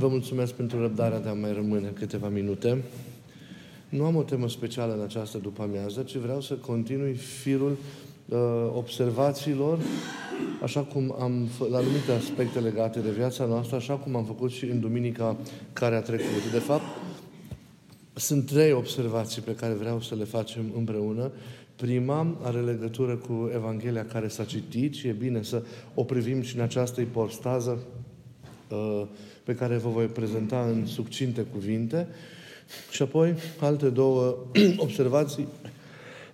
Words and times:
Vă 0.00 0.08
mulțumesc 0.08 0.52
pentru 0.52 0.80
răbdarea 0.80 1.20
de 1.20 1.28
a 1.28 1.32
mai 1.32 1.52
rămâne 1.52 1.88
câteva 1.88 2.28
minute. 2.28 2.82
Nu 3.88 4.04
am 4.04 4.16
o 4.16 4.22
temă 4.22 4.48
specială 4.48 4.94
în 4.94 5.02
această 5.02 5.38
după-amiază, 5.38 6.02
ci 6.02 6.16
vreau 6.16 6.40
să 6.40 6.54
continui 6.54 7.14
firul 7.14 7.76
uh, 8.28 8.38
observațiilor, 8.74 9.78
așa 10.62 10.80
cum 10.80 11.16
am, 11.18 11.48
la 11.70 11.78
anumite 11.78 12.12
aspecte 12.12 12.60
legate 12.60 13.00
de 13.00 13.10
viața 13.10 13.44
noastră, 13.44 13.76
așa 13.76 13.94
cum 13.94 14.16
am 14.16 14.24
făcut 14.24 14.50
și 14.50 14.64
în 14.64 14.80
duminica 14.80 15.36
care 15.72 15.96
a 15.96 16.02
trecut. 16.02 16.52
De 16.52 16.58
fapt, 16.58 16.84
sunt 18.12 18.46
trei 18.46 18.72
observații 18.72 19.42
pe 19.42 19.54
care 19.54 19.72
vreau 19.72 20.00
să 20.00 20.14
le 20.14 20.24
facem 20.24 20.64
împreună. 20.76 21.30
Prima 21.76 22.36
are 22.42 22.60
legătură 22.60 23.16
cu 23.16 23.50
Evanghelia 23.54 24.04
care 24.04 24.28
s-a 24.28 24.44
citit 24.44 24.94
și 24.94 25.06
e 25.06 25.12
bine 25.12 25.42
să 25.42 25.62
o 25.94 26.04
privim 26.04 26.40
și 26.42 26.56
în 26.56 26.62
această 26.62 27.00
ipostază 27.00 27.70
uh, 27.70 28.09
pe 29.44 29.54
care 29.54 29.76
vă 29.76 29.88
voi 29.88 30.06
prezenta 30.06 30.60
în 30.60 30.86
succinte 30.86 31.42
cuvinte. 31.42 32.08
Și 32.90 33.02
apoi 33.02 33.34
alte 33.60 33.88
două 33.88 34.36
observații 34.76 35.48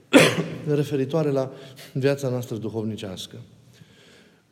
referitoare 0.75 1.31
la 1.31 1.53
viața 1.93 2.29
noastră 2.29 2.57
duhovnicească. 2.57 3.37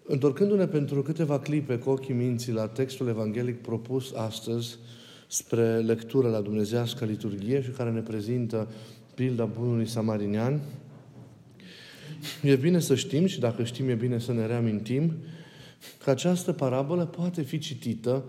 Întorcându-ne 0.06 0.66
pentru 0.66 1.02
câteva 1.02 1.38
clipe 1.38 1.76
cu 1.76 1.90
ochii 1.90 2.14
minții 2.14 2.52
la 2.52 2.66
textul 2.66 3.08
evanghelic 3.08 3.62
propus 3.62 4.12
astăzi 4.14 4.76
spre 5.26 5.78
lectură 5.78 6.28
la 6.28 6.40
Dumnezească 6.40 7.04
liturghie 7.04 7.62
și 7.62 7.70
care 7.70 7.90
ne 7.90 8.00
prezintă 8.00 8.68
pilda 9.14 9.44
bunului 9.44 9.86
samarinian, 9.86 10.60
e 12.42 12.56
bine 12.56 12.78
să 12.78 12.94
știm 12.94 13.26
și 13.26 13.40
dacă 13.40 13.64
știm 13.64 13.88
e 13.88 13.94
bine 13.94 14.18
să 14.18 14.32
ne 14.32 14.46
reamintim 14.46 15.12
că 16.04 16.10
această 16.10 16.52
parabolă 16.52 17.04
poate 17.04 17.42
fi 17.42 17.58
citită 17.58 18.24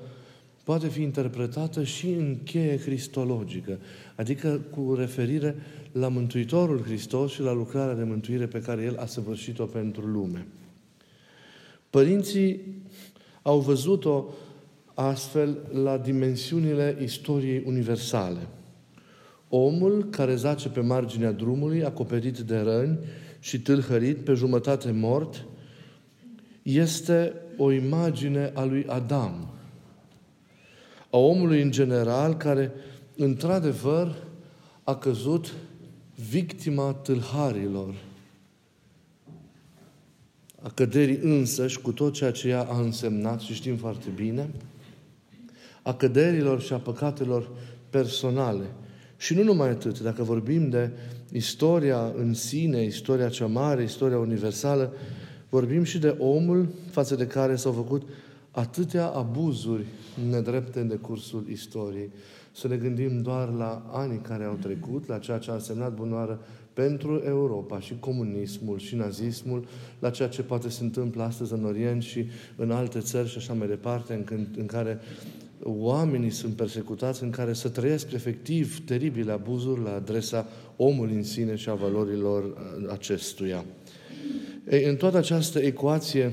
poate 0.66 0.88
fi 0.88 1.02
interpretată 1.02 1.84
și 1.84 2.08
în 2.08 2.38
cheie 2.44 2.80
cristologică, 2.80 3.80
adică 4.16 4.62
cu 4.70 4.94
referire 4.98 5.56
la 5.92 6.08
Mântuitorul 6.08 6.82
Hristos 6.82 7.32
și 7.32 7.42
la 7.42 7.54
lucrarea 7.54 7.94
de 7.94 8.04
mântuire 8.04 8.46
pe 8.46 8.60
care 8.60 8.84
El 8.84 8.98
a 8.98 9.06
săvârșit-o 9.06 9.66
pentru 9.66 10.06
lume. 10.06 10.48
Părinții 11.90 12.62
au 13.42 13.60
văzut-o 13.60 14.26
astfel 14.94 15.58
la 15.84 15.98
dimensiunile 15.98 16.98
istoriei 17.02 17.64
universale. 17.66 18.48
Omul 19.50 20.04
care 20.10 20.36
zace 20.36 20.70
pe 20.70 20.80
marginea 20.80 21.32
drumului, 21.32 21.84
acoperit 21.84 22.38
de 22.38 22.58
răni 22.58 23.00
și 23.40 23.62
tâlhărit, 23.62 24.18
pe 24.18 24.34
jumătate 24.34 24.92
mort, 24.92 25.46
este 26.62 27.34
o 27.58 27.72
imagine 27.72 28.52
a 28.54 28.64
lui 28.64 28.86
Adam, 28.88 29.48
a 31.10 31.18
omului 31.18 31.62
în 31.62 31.72
general, 31.72 32.38
care 32.38 32.72
într-adevăr 33.16 34.16
a 34.84 34.96
căzut 34.96 35.54
victima 36.30 36.94
tâlharilor. 36.94 37.94
A 40.62 40.70
căderii 40.70 41.20
însăși, 41.22 41.82
cu 41.82 41.92
tot 41.92 42.14
ceea 42.14 42.32
ce 42.32 42.48
ea 42.48 42.62
a 42.62 42.80
însemnat, 42.80 43.40
și 43.40 43.54
știm 43.54 43.78
foarte 43.78 44.10
bine, 44.16 44.50
a 45.82 45.94
căderilor 45.94 46.62
și 46.62 46.74
a 46.74 46.78
păcatelor 46.78 47.50
personale. 47.90 48.66
Și 49.18 49.34
nu 49.34 49.44
numai 49.44 49.70
atât, 49.70 50.00
dacă 50.00 50.24
vorbim 50.24 50.70
de 50.70 50.92
istoria 51.32 52.14
în 52.16 52.34
sine, 52.34 52.84
istoria 52.84 53.30
cea 53.30 53.46
mare, 53.46 53.84
istoria 53.84 54.18
universală, 54.18 54.94
vorbim 55.56 55.84
și 55.84 56.00
de 56.00 56.16
omul 56.20 56.68
față 56.92 57.16
de 57.16 57.28
care 57.28 57.56
s-au 57.56 57.72
făcut 57.72 58.02
atâtea 58.52 59.08
abuzuri 59.08 59.86
nedrepte 60.30 60.80
în 60.80 60.88
decursul 60.88 61.46
istoriei. 61.52 62.12
Să 62.52 62.68
ne 62.68 62.76
gândim 62.76 63.22
doar 63.22 63.50
la 63.50 63.90
anii 63.92 64.20
care 64.20 64.44
au 64.44 64.58
trecut, 64.62 65.08
la 65.08 65.18
ceea 65.18 65.38
ce 65.38 65.52
a 65.52 65.54
însemnat 65.54 65.94
bunoară 65.94 66.40
pentru 66.74 67.22
Europa 67.26 67.80
și 67.80 67.96
comunismul 68.00 68.80
și 68.80 68.96
nazismul, 68.96 69.68
la 70.00 70.10
ceea 70.10 70.28
ce 70.28 70.44
poate 70.44 70.70
se 70.70 70.84
întâmplă 70.84 71.24
astăzi 71.24 71.54
în 71.54 71.66
Orient 71.66 72.02
și 72.02 72.26
în 72.56 72.72
alte 72.72 73.00
țări 73.00 73.30
și 73.30 73.38
așa 73.38 73.54
mai 73.54 73.68
departe, 73.68 74.14
în, 74.14 74.24
când, 74.24 74.48
în 74.58 74.66
care 74.66 75.00
oamenii 75.64 76.30
sunt 76.30 76.54
persecutați, 76.54 77.24
în 77.24 77.30
care 77.30 77.54
să 77.54 77.70
trăiesc 77.70 78.12
efectiv 78.12 78.86
teribile 78.86 79.32
abuzuri 79.32 79.84
la 79.84 79.94
adresa 79.94 80.48
omului 80.76 81.16
în 81.16 81.24
sine 81.24 81.56
și 81.56 81.70
a 81.70 81.74
valorilor 81.74 82.44
uh, 82.44 82.92
acestuia. 82.92 83.66
Ei, 84.70 84.84
în 84.84 84.96
toată 84.96 85.18
această 85.18 85.60
ecuație 85.60 86.32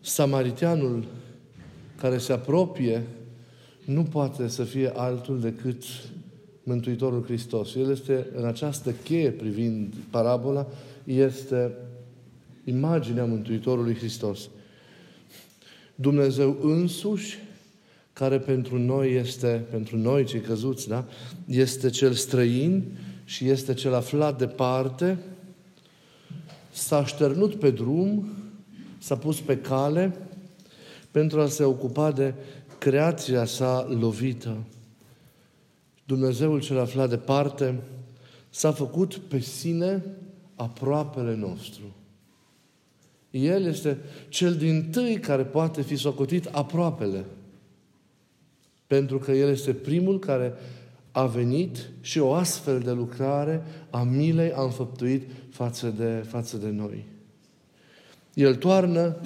samariteanul 0.00 1.04
care 2.00 2.18
se 2.18 2.32
apropie 2.32 3.02
nu 3.84 4.02
poate 4.02 4.48
să 4.48 4.64
fie 4.64 4.92
altul 4.94 5.40
decât 5.40 5.82
Mântuitorul 6.62 7.24
Hristos. 7.24 7.74
El 7.74 7.90
este 7.90 8.26
în 8.34 8.44
această 8.44 8.94
cheie 9.04 9.30
privind 9.30 9.94
parabola, 10.10 10.66
este 11.04 11.72
imaginea 12.64 13.24
Mântuitorului 13.24 13.94
Hristos. 13.94 14.48
Dumnezeu 15.94 16.58
însuși, 16.62 17.38
care 18.12 18.38
pentru 18.38 18.78
noi 18.78 19.14
este, 19.14 19.66
pentru 19.70 19.96
noi 19.96 20.24
cei 20.24 20.40
căzuți, 20.40 20.88
da? 20.88 21.04
este 21.46 21.90
cel 21.90 22.12
străin 22.12 22.84
și 23.24 23.48
este 23.48 23.74
cel 23.74 23.94
aflat 23.94 24.38
departe, 24.38 25.18
s-a 26.76 27.04
șternut 27.04 27.54
pe 27.54 27.70
drum 27.70 28.28
s-a 28.98 29.16
pus 29.16 29.40
pe 29.40 29.58
cale 29.58 30.16
pentru 31.10 31.40
a 31.40 31.46
se 31.46 31.64
ocupa 31.64 32.12
de 32.12 32.34
creația 32.78 33.44
sa 33.44 33.86
lovită. 34.00 34.56
Dumnezeul 36.04 36.60
cel 36.60 36.78
aflat 36.78 37.08
departe 37.08 37.82
s-a 38.50 38.72
făcut 38.72 39.16
pe 39.16 39.38
sine 39.38 40.04
aproapele 40.54 41.34
nostru. 41.34 41.94
El 43.30 43.64
este 43.64 43.98
cel 44.28 44.54
din 44.54 44.90
tâi 44.90 45.18
care 45.18 45.44
poate 45.44 45.82
fi 45.82 45.96
socotit 45.96 46.46
aproapele. 46.46 47.24
Pentru 48.86 49.18
că 49.18 49.32
El 49.32 49.48
este 49.48 49.72
primul 49.72 50.18
care 50.18 50.52
a 51.16 51.26
venit 51.26 51.90
și 52.00 52.18
o 52.18 52.32
astfel 52.32 52.78
de 52.80 52.90
lucrare 52.90 53.62
a 53.90 54.02
milei 54.02 54.52
a 54.52 54.62
înfăptuit 54.62 55.30
față 55.50 55.94
de, 55.96 56.24
față 56.28 56.56
de 56.56 56.68
noi. 56.68 57.04
El 58.34 58.54
toarnă 58.54 59.16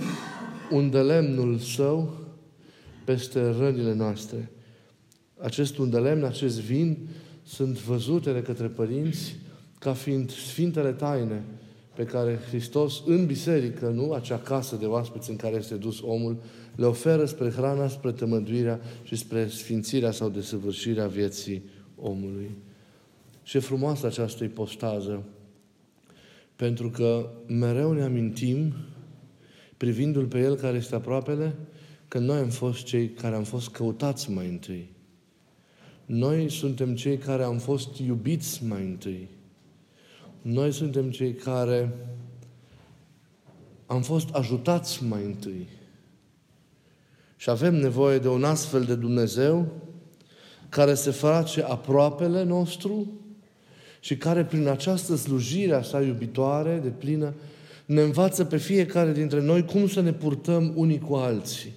undelemnul 0.71 1.59
său 1.59 2.15
peste 3.05 3.51
rănile 3.51 3.95
noastre. 3.95 4.51
Acest 5.39 5.79
undelemn, 5.79 6.25
acest 6.25 6.61
vin, 6.61 7.09
sunt 7.45 7.79
văzute 7.79 8.33
de 8.33 8.43
către 8.43 8.67
părinți 8.67 9.37
ca 9.79 9.93
fiind 9.93 10.31
sfintele 10.31 10.93
taine 10.93 11.45
pe 11.95 12.05
care 12.05 12.39
Hristos 12.49 13.03
în 13.07 13.27
biserică, 13.27 13.89
nu 13.89 14.13
acea 14.13 14.39
casă 14.39 14.77
de 14.77 14.87
oaspeți 14.87 15.31
în 15.31 15.37
care 15.37 15.57
este 15.57 15.75
dus 15.75 16.01
omul, 16.03 16.43
le 16.75 16.87
oferă 16.87 17.25
spre 17.25 17.51
hrana, 17.51 17.89
spre 17.89 18.13
tămăduirea 18.13 18.81
și 19.03 19.17
spre 19.17 19.49
sfințirea 19.49 20.11
sau 20.11 20.29
desăvârșirea 20.29 21.07
vieții 21.07 21.79
omului. 22.03 22.51
Ce 23.43 23.59
frumoasă 23.59 24.07
această 24.07 24.45
ipostază! 24.45 25.23
Pentru 26.57 26.91
că 26.91 27.31
mereu 27.47 27.93
ne 27.93 28.03
amintim 28.03 28.75
privindu-L 29.77 30.27
pe 30.27 30.39
El 30.39 30.55
care 30.55 30.77
este 30.77 30.95
aproapele, 30.95 31.55
că 32.09 32.19
noi 32.19 32.39
am 32.39 32.49
fost 32.49 32.85
cei 32.85 33.09
care 33.09 33.35
am 33.35 33.45
fost 33.45 33.69
căutați 33.69 34.31
mai 34.31 34.49
întâi. 34.49 34.91
Noi 36.07 36.51
suntem 36.51 36.95
cei 36.95 37.19
care 37.19 37.43
am 37.43 37.59
fost 37.59 37.99
iubiți 37.99 38.65
mai 38.65 38.83
întâi. 38.83 39.29
Noi 40.43 40.73
suntem 40.73 41.11
cei 41.11 41.35
care 41.35 41.93
am 43.87 44.03
fost 44.03 44.29
ajutați 44.35 45.05
mai 45.05 45.25
întâi. 45.25 45.69
Și 47.37 47.51
avem 47.51 47.75
nevoie 47.75 48.19
de 48.19 48.29
un 48.29 48.45
astfel 48.45 48.85
de 48.85 48.95
Dumnezeu 48.95 49.73
care 50.71 50.95
se 50.95 51.11
face 51.11 51.63
aproapele 51.63 52.43
nostru 52.45 53.13
și 54.01 54.17
care 54.17 54.45
prin 54.45 54.69
această 54.69 55.17
slujire 55.17 55.75
a 55.75 55.83
sa 55.83 56.03
iubitoare 56.03 56.81
de 56.83 56.89
plină 56.89 57.35
ne 57.87 58.01
învață 58.01 58.45
pe 58.45 58.57
fiecare 58.57 59.13
dintre 59.13 59.41
noi 59.41 59.65
cum 59.65 59.89
să 59.89 60.01
ne 60.01 60.13
purtăm 60.13 60.73
unii 60.75 60.99
cu 60.99 61.15
alții. 61.15 61.73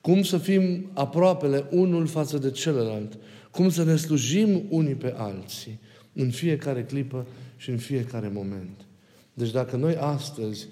Cum 0.00 0.22
să 0.22 0.38
fim 0.38 0.90
aproapele 0.92 1.64
unul 1.70 2.06
față 2.06 2.38
de 2.38 2.50
celălalt. 2.50 3.18
Cum 3.50 3.70
să 3.70 3.84
ne 3.84 3.96
slujim 3.96 4.62
unii 4.68 4.94
pe 4.94 5.14
alții. 5.16 5.80
În 6.12 6.30
fiecare 6.30 6.84
clipă 6.84 7.26
și 7.56 7.70
în 7.70 7.76
fiecare 7.76 8.30
moment. 8.34 8.80
Deci 9.34 9.50
dacă 9.50 9.76
noi 9.76 9.96
astăzi 9.96 10.66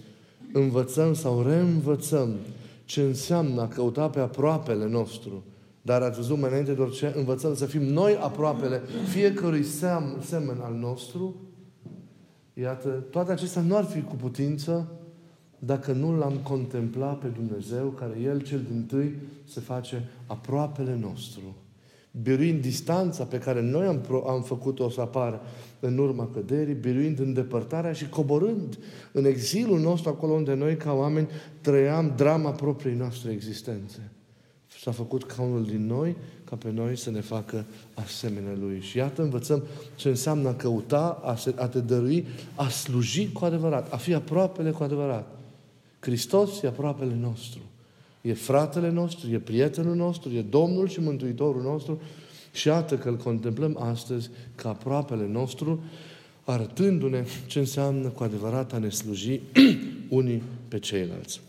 învățăm 0.52 1.14
sau 1.14 1.42
reînvățăm 1.42 2.36
ce 2.84 3.00
înseamnă 3.00 3.60
a 3.60 3.68
căuta 3.68 4.08
pe 4.08 4.20
aproapele 4.20 4.86
nostru, 4.86 5.44
dar 5.86 6.02
ați 6.02 6.16
văzut 6.16 6.38
mai 6.38 6.48
înainte 6.48 6.72
de 6.72 6.80
orice, 6.80 7.12
învățăm 7.16 7.54
să 7.54 7.66
fim 7.66 7.82
noi 7.82 8.16
aproapele 8.20 8.82
fiecărui 9.08 9.64
sem, 9.64 10.16
semen 10.20 10.60
al 10.62 10.74
nostru, 10.74 11.34
Iată, 12.54 12.88
toate 12.88 13.32
acestea 13.32 13.62
nu 13.62 13.76
ar 13.76 13.84
fi 13.84 14.02
cu 14.02 14.14
putință 14.14 14.88
dacă 15.58 15.92
nu 15.92 16.16
l-am 16.16 16.36
contemplat 16.42 17.18
pe 17.18 17.26
Dumnezeu, 17.26 17.86
care 17.86 18.20
El 18.22 18.42
cel 18.42 18.62
din 18.70 18.84
tâi 18.86 19.14
se 19.44 19.60
face 19.60 20.08
aproapele 20.26 20.98
nostru. 21.00 21.42
Biruind 22.22 22.60
distanța 22.60 23.24
pe 23.24 23.38
care 23.38 23.62
noi 23.62 23.86
am, 23.86 24.24
am 24.26 24.42
făcut-o 24.42 24.88
să 24.88 25.00
apară 25.00 25.40
în 25.80 25.98
urma 25.98 26.28
căderii, 26.34 26.74
biruind 26.74 27.18
îndepărtarea 27.18 27.92
și 27.92 28.08
coborând 28.08 28.78
în 29.12 29.24
exilul 29.24 29.80
nostru 29.80 30.08
acolo 30.08 30.32
unde 30.32 30.54
noi 30.54 30.76
ca 30.76 30.92
oameni 30.92 31.28
trăiam 31.60 32.12
drama 32.16 32.50
propriei 32.50 32.96
noastre 32.96 33.32
existențe. 33.32 34.10
S-a 34.80 34.90
făcut 34.90 35.24
ca 35.24 35.42
unul 35.42 35.64
din 35.64 35.86
noi, 35.86 36.16
ca 36.44 36.56
pe 36.56 36.70
noi 36.70 36.96
să 36.96 37.10
ne 37.10 37.20
facă 37.20 37.64
asemenea 37.94 38.56
Lui. 38.60 38.80
Și 38.80 38.96
iată, 38.96 39.22
învățăm 39.22 39.62
ce 39.94 40.08
înseamnă 40.08 40.48
a 40.48 40.54
căuta, 40.54 41.20
a, 41.24 41.36
se, 41.36 41.54
a 41.56 41.68
te 41.68 41.80
dărui, 41.80 42.26
a 42.54 42.68
sluji 42.68 43.32
cu 43.32 43.44
adevărat, 43.44 43.92
a 43.92 43.96
fi 43.96 44.14
aproapele 44.14 44.70
cu 44.70 44.82
adevărat. 44.82 45.38
Hristos 46.00 46.62
e 46.62 46.66
aproapele 46.66 47.16
nostru. 47.20 47.60
E 48.20 48.32
fratele 48.32 48.90
nostru, 48.90 49.30
e 49.30 49.38
prietenul 49.38 49.94
nostru, 49.94 50.30
e 50.30 50.42
Domnul 50.42 50.88
și 50.88 51.00
Mântuitorul 51.00 51.62
nostru 51.62 52.00
și 52.52 52.66
iată 52.66 52.96
că 52.96 53.08
îl 53.08 53.16
contemplăm 53.16 53.76
astăzi 53.80 54.30
ca 54.54 54.68
aproapele 54.68 55.26
nostru, 55.26 55.82
arătându-ne 56.44 57.24
ce 57.46 57.58
înseamnă 57.58 58.08
cu 58.08 58.22
adevărat 58.22 58.72
a 58.72 58.78
ne 58.78 58.88
sluji 58.88 59.40
unii 60.08 60.42
pe 60.68 60.78
ceilalți. 60.78 61.40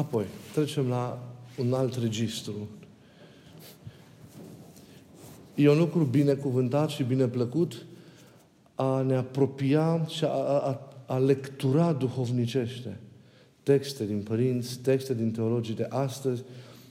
Apoi, 0.00 0.24
trecem 0.54 0.88
la 0.88 1.32
un 1.58 1.72
alt 1.72 1.94
registru. 1.94 2.68
E 5.54 5.70
un 5.70 5.78
lucru 5.78 6.04
binecuvântat 6.04 6.88
și 6.88 7.02
bine 7.02 7.26
plăcut 7.26 7.86
a 8.74 9.02
ne 9.02 9.14
apropia 9.14 10.06
și 10.08 10.24
a, 10.24 10.28
a, 10.28 10.80
a 11.06 11.18
lectura 11.18 11.92
duhovnicește 11.92 13.00
texte 13.62 14.06
din 14.06 14.22
părinți, 14.22 14.78
texte 14.78 15.14
din 15.14 15.30
teologii 15.30 15.74
de 15.74 15.86
astăzi, 15.88 16.42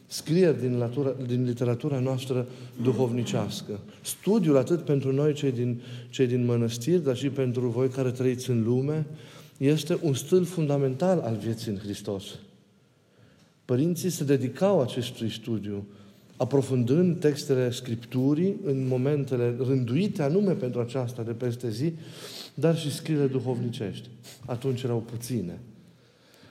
scrieri 0.08 0.60
din, 0.60 0.78
latura, 0.78 1.16
din 1.28 1.44
literatura 1.44 2.00
noastră 2.00 2.48
duhovnicească. 2.82 3.80
Studiul 4.02 4.58
atât 4.58 4.82
pentru 4.82 5.12
noi, 5.12 5.34
cei 5.34 5.52
din, 5.52 5.82
cei 6.10 6.28
din 6.28 6.46
mănăstiri, 6.46 7.04
dar 7.04 7.16
și 7.16 7.30
pentru 7.30 7.68
voi 7.68 7.90
care 7.90 8.12
trăiți 8.12 8.50
în 8.50 8.64
lume, 8.64 9.06
este 9.58 10.00
un 10.02 10.14
stâlp 10.14 10.46
fundamental 10.46 11.20
al 11.20 11.36
vieții 11.36 11.72
în 11.72 11.78
Hristos. 11.78 12.24
Părinții 13.70 14.10
se 14.10 14.24
dedicau 14.24 14.82
acestui 14.82 15.32
studiu, 15.32 15.88
aprofundând 16.38 17.20
textele 17.20 17.72
Scripturii 17.72 18.60
în 18.64 18.88
momentele 18.88 19.56
rânduite 19.58 20.22
anume 20.22 20.54
pentru 20.54 20.80
aceasta 20.80 21.22
de 21.22 21.32
peste 21.32 21.70
zi, 21.70 21.94
dar 22.54 22.78
și 22.78 22.96
scrierile 22.96 23.28
duhovnicești. 23.28 24.10
Atunci 24.46 24.84
erau 24.84 25.04
puține. 25.12 25.60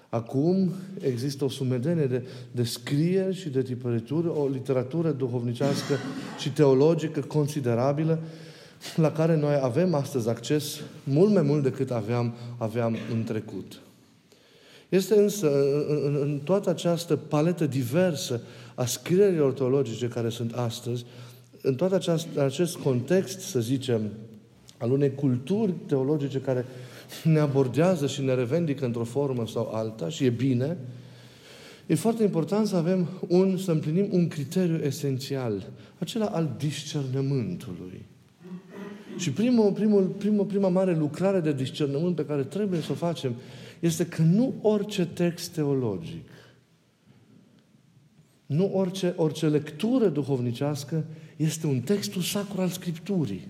Acum 0.08 0.72
există 1.00 1.44
o 1.44 1.48
sumedenie 1.48 2.06
de, 2.06 2.26
de 2.52 2.62
scrieri 2.62 3.36
și 3.36 3.48
de 3.48 3.62
tipărituri, 3.62 4.28
o 4.28 4.48
literatură 4.48 5.10
duhovnicească 5.10 5.94
și 6.38 6.52
teologică 6.52 7.20
considerabilă 7.20 8.18
la 8.96 9.12
care 9.12 9.36
noi 9.36 9.58
avem 9.62 9.94
astăzi 9.94 10.28
acces 10.28 10.80
mult 11.04 11.32
mai 11.32 11.42
mult 11.42 11.62
decât 11.62 11.90
aveam, 11.90 12.34
aveam 12.58 12.96
în 13.12 13.24
trecut. 13.24 13.80
Este 14.88 15.14
însă 15.14 15.50
în, 15.88 16.18
în 16.20 16.40
toată 16.44 16.70
această 16.70 17.16
paletă 17.16 17.66
diversă 17.66 18.40
a 18.74 18.84
scrierilor 18.84 19.52
teologice 19.52 20.08
care 20.08 20.28
sunt 20.28 20.52
astăzi, 20.52 21.04
în 21.62 21.74
tot 21.74 21.92
acest, 21.92 22.26
acest 22.36 22.76
context, 22.76 23.40
să 23.40 23.60
zicem, 23.60 24.10
al 24.78 24.90
unei 24.90 25.14
culturi 25.14 25.72
teologice 25.86 26.40
care 26.40 26.66
ne 27.24 27.38
abordează 27.38 28.06
și 28.06 28.22
ne 28.22 28.34
revendică 28.34 28.84
într-o 28.84 29.04
formă 29.04 29.46
sau 29.46 29.70
alta 29.72 30.08
și 30.08 30.24
e 30.24 30.30
bine, 30.30 30.76
e 31.86 31.94
foarte 31.94 32.22
important 32.22 32.66
să 32.66 32.76
avem 32.76 33.08
un, 33.28 33.56
să 33.56 33.70
împlinim 33.70 34.08
un 34.10 34.28
criteriu 34.28 34.80
esențial, 34.84 35.66
acela 35.98 36.26
al 36.26 36.54
discernământului. 36.58 38.04
Și 39.16 39.30
primul, 39.30 39.72
primul, 39.72 40.02
primul, 40.02 40.44
prima 40.44 40.68
mare 40.68 40.96
lucrare 40.96 41.40
de 41.40 41.52
discernământ 41.52 42.16
pe 42.16 42.24
care 42.24 42.42
trebuie 42.42 42.80
să 42.80 42.92
o 42.92 42.94
facem 42.94 43.34
este 43.80 44.06
că 44.06 44.22
nu 44.22 44.54
orice 44.62 45.06
text 45.06 45.50
teologic, 45.50 46.28
nu 48.46 48.70
orice, 48.74 49.14
orice 49.16 49.48
lectură 49.48 50.08
duhovnicească 50.08 51.04
este 51.36 51.66
un 51.66 51.80
textul 51.80 52.22
sacru 52.22 52.60
al 52.60 52.68
Scripturii. 52.68 53.48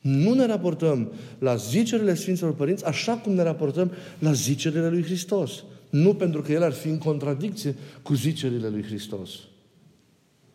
Nu 0.00 0.34
ne 0.34 0.46
raportăm 0.46 1.12
la 1.38 1.56
zicerile 1.56 2.14
Sfinților 2.14 2.54
Părinți 2.54 2.84
așa 2.84 3.16
cum 3.16 3.32
ne 3.32 3.42
raportăm 3.42 3.92
la 4.18 4.32
zicerile 4.32 4.88
lui 4.88 5.02
Hristos. 5.02 5.64
Nu 5.90 6.14
pentru 6.14 6.42
că 6.42 6.52
ele 6.52 6.64
ar 6.64 6.72
fi 6.72 6.88
în 6.88 6.98
contradicție 6.98 7.74
cu 8.02 8.14
zicerile 8.14 8.68
lui 8.68 8.82
Hristos. 8.82 9.30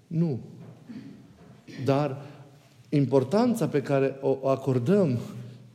Nu. 0.07 0.39
Dar 1.85 2.21
importanța 2.89 3.67
pe 3.67 3.81
care 3.81 4.15
o 4.21 4.47
acordăm 4.47 5.19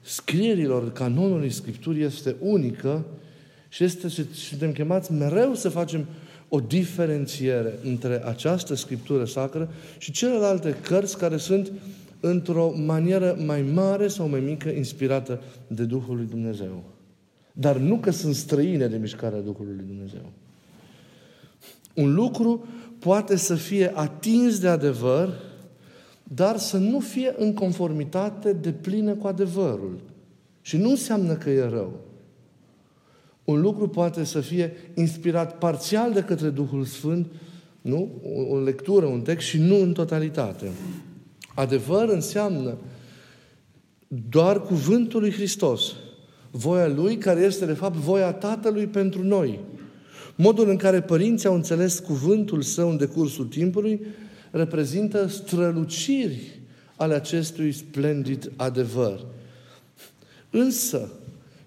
scrierilor 0.03 0.93
canonului 0.93 1.51
Scripturii 1.51 2.03
este 2.03 2.37
unică 2.41 3.05
și 3.69 3.85
este, 3.85 4.09
și 4.09 4.25
suntem 4.33 4.73
chemați 4.73 5.13
mereu 5.13 5.55
să 5.55 5.69
facem 5.69 6.07
o 6.49 6.61
diferențiere 6.61 7.79
între 7.85 8.27
această 8.27 8.75
Scriptură 8.75 9.25
sacră 9.25 9.71
și 9.99 10.13
celelalte 10.13 10.77
cărți 10.83 11.19
care 11.19 11.37
sunt 11.37 11.73
într-o 12.21 12.73
manieră 12.77 13.37
mai 13.47 13.63
mare 13.63 14.09
sau 14.09 14.29
mai 14.29 14.41
mică 14.41 14.69
inspirată 14.69 15.41
de 15.67 15.85
Duhul 15.85 16.17
lui 16.17 16.27
Dumnezeu. 16.31 16.85
Dar 17.53 17.77
nu 17.77 17.97
că 17.97 18.11
sunt 18.11 18.35
străine 18.35 18.87
de 18.87 18.97
mișcarea 18.97 19.41
Duhului 19.41 19.75
lui 19.77 19.85
Dumnezeu. 19.87 20.33
Un 21.95 22.15
lucru 22.15 22.67
poate 22.99 23.37
să 23.37 23.55
fie 23.55 23.93
atins 23.95 24.59
de 24.59 24.69
adevăr, 24.69 25.29
dar 26.35 26.57
să 26.57 26.77
nu 26.77 27.01
fie 27.01 27.35
în 27.39 27.55
conformitate 27.55 28.53
de 28.53 28.73
plină 28.73 29.15
cu 29.15 29.27
adevărul. 29.27 30.01
Și 30.61 30.77
nu 30.77 30.91
înseamnă 30.91 31.35
că 31.35 31.51
e 31.51 31.69
rău. 31.69 32.01
Un 33.45 33.61
lucru 33.61 33.89
poate 33.89 34.25
să 34.25 34.41
fie 34.41 34.73
inspirat 34.95 35.59
parțial 35.59 36.13
de 36.13 36.23
către 36.23 36.49
Duhul 36.49 36.85
Sfânt, 36.85 37.27
nu? 37.81 38.11
O 38.51 38.59
lectură, 38.59 39.07
un 39.07 39.21
text 39.21 39.47
și 39.47 39.59
nu 39.59 39.77
în 39.77 39.93
totalitate. 39.93 40.71
Adevăr 41.55 42.09
înseamnă 42.09 42.77
doar 44.29 44.63
cuvântul 44.63 45.21
lui 45.21 45.33
Hristos. 45.33 45.93
Voia 46.51 46.89
Lui, 46.89 47.17
care 47.17 47.41
este 47.41 47.67
de 47.67 47.73
fapt 47.73 47.97
voia 47.97 48.33
Tatălui 48.33 48.87
pentru 48.87 49.23
noi. 49.23 49.59
Modul 50.37 50.69
în 50.69 50.77
care 50.77 51.01
părinții 51.01 51.49
au 51.49 51.55
înțeles 51.55 51.99
cuvântul 51.99 52.63
său 52.63 52.91
în 52.91 52.97
decursul 52.97 53.45
timpului 53.45 54.01
reprezintă 54.53 55.27
străluciri 55.27 56.61
ale 56.97 57.15
acestui 57.15 57.73
splendid 57.73 58.53
adevăr. 58.57 59.25
Însă, 60.51 61.11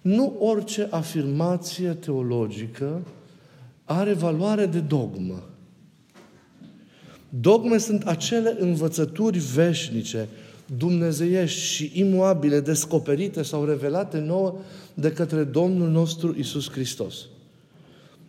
nu 0.02 0.36
orice 0.40 0.88
afirmație 0.90 1.90
teologică 1.90 3.02
are 3.84 4.14
valoare 4.14 4.66
de 4.66 4.80
dogmă. 4.80 5.44
Dogme 7.30 7.78
sunt 7.78 8.04
acele 8.04 8.56
învățături 8.60 9.40
veșnice, 9.40 10.28
dumnezeiești 10.78 11.60
și 11.60 11.92
imuabile, 11.94 12.60
descoperite 12.60 13.42
sau 13.42 13.66
revelate 13.66 14.20
nouă 14.20 14.56
de 14.94 15.12
către 15.12 15.44
Domnul 15.44 15.90
nostru 15.90 16.36
Isus 16.38 16.70
Hristos. 16.70 17.16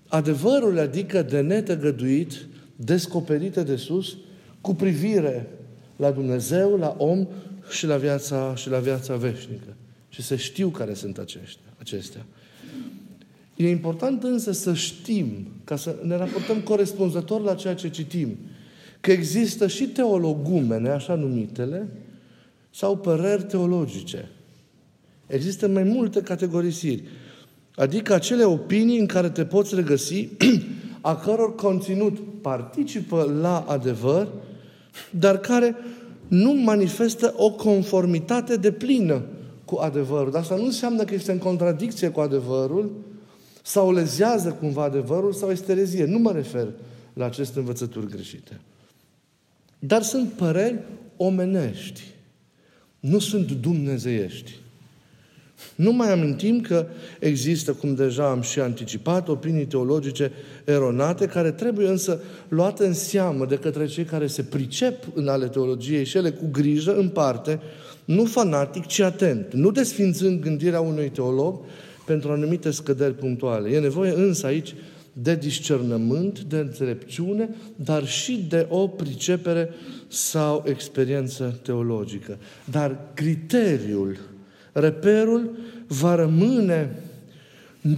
Adevărul, 0.08 0.78
adică 0.78 1.22
de 1.22 1.40
netăgăduit, 1.40 2.46
descoperite 2.76 3.62
de 3.62 3.76
sus, 3.76 4.16
cu 4.60 4.75
privire 4.75 5.48
la 5.96 6.10
Dumnezeu, 6.10 6.76
la 6.76 6.94
om 6.98 7.26
și 7.70 7.86
la 7.86 7.96
viața, 7.96 8.54
și 8.54 8.68
la 8.68 8.78
viața 8.78 9.16
veșnică. 9.16 9.76
Și 10.08 10.22
să 10.22 10.36
știu 10.36 10.68
care 10.68 10.94
sunt 10.94 11.18
aceștia, 11.18 11.72
acestea. 11.78 12.26
E 13.56 13.68
important 13.68 14.22
însă 14.22 14.52
să 14.52 14.75
știm, 14.75 15.46
ca 15.64 15.76
să 15.76 15.96
ne 16.02 16.16
raportăm 16.16 16.60
corespunzător 16.60 17.40
la 17.40 17.54
ceea 17.54 17.75
ce 17.75 17.90
citim, 17.90 18.36
că 19.00 19.12
există 19.12 19.66
și 19.66 19.86
teologumene, 19.86 20.88
așa 20.88 21.14
numitele, 21.14 21.88
sau 22.70 22.96
păreri 22.96 23.42
teologice. 23.42 24.28
Există 25.26 25.68
mai 25.68 25.82
multe 25.82 26.20
categorisiri. 26.20 27.02
Adică 27.75 28.14
acele 28.14 28.44
opinii 28.44 28.98
în 28.98 29.06
care 29.06 29.30
te 29.30 29.44
poți 29.44 29.75
regăsi, 29.75 30.28
a 31.00 31.16
căror 31.16 31.54
conținut 31.54 32.18
participă 32.40 33.36
la 33.40 33.58
adevăr, 33.58 34.28
dar 35.10 35.38
care 35.38 35.76
nu 36.28 36.52
manifestă 36.52 37.34
o 37.36 37.50
conformitate 37.50 38.56
de 38.56 38.72
plină 38.72 39.22
cu 39.64 39.76
adevărul. 39.76 40.30
Dar 40.30 40.40
asta 40.40 40.56
nu 40.56 40.64
înseamnă 40.64 41.04
că 41.04 41.14
este 41.14 41.32
în 41.32 41.38
contradicție 41.38 42.08
cu 42.08 42.20
adevărul 42.20 42.90
sau 43.62 43.92
lezează 43.92 44.50
cumva 44.50 44.82
adevărul 44.82 45.32
sau 45.32 45.50
este 45.50 45.72
rezie. 45.72 46.04
Nu 46.04 46.18
mă 46.18 46.32
refer 46.32 46.68
la 47.12 47.24
aceste 47.24 47.58
învățături 47.58 48.10
greșite. 48.10 48.60
Dar 49.78 50.02
sunt 50.02 50.32
păreri 50.32 50.78
omenești. 51.16 52.14
nu 53.00 53.18
sunt 53.18 53.52
dumnezeiești. 53.52 54.54
Nu 55.75 55.92
mai 55.92 56.12
amintim 56.12 56.60
că 56.60 56.86
există, 57.18 57.72
cum 57.72 57.94
deja 57.94 58.30
am 58.30 58.40
și 58.40 58.60
anticipat, 58.60 59.28
opinii 59.28 59.66
teologice 59.66 60.32
eronate, 60.64 61.26
care 61.26 61.50
trebuie 61.50 61.88
însă 61.88 62.20
luate 62.48 62.86
în 62.86 62.94
seamă 62.94 63.46
de 63.46 63.56
către 63.56 63.86
cei 63.86 64.04
care 64.04 64.26
se 64.26 64.42
pricep 64.42 65.04
în 65.14 65.28
ale 65.28 65.46
teologiei 65.46 66.04
și 66.04 66.16
ele 66.16 66.30
cu 66.30 66.48
grijă, 66.52 66.96
în 66.96 67.08
parte, 67.08 67.60
nu 68.04 68.25
fanatic, 68.25 68.86
ci 68.86 69.00
atent, 69.00 69.52
nu 69.52 69.70
desfințând 69.70 70.40
gândirea 70.40 70.80
unui 70.80 71.08
teolog 71.08 71.60
pentru 72.06 72.32
anumite 72.32 72.70
scăderi 72.70 73.14
punctuale. 73.14 73.68
E 73.68 73.78
nevoie 73.78 74.12
însă 74.12 74.46
aici 74.46 74.75
de 75.12 75.34
discernământ, 75.34 76.40
de 76.40 76.56
înțelepciune, 76.56 77.48
dar 77.76 78.06
și 78.06 78.46
de 78.48 78.66
o 78.68 78.88
pricepere 78.88 79.70
sau 80.08 80.64
experiență 80.66 81.58
teologică. 81.62 82.38
Dar 82.70 82.98
criteriul, 83.14 84.18
reperul 84.78 85.56
va 85.87 86.14
rămâne 86.14 87.02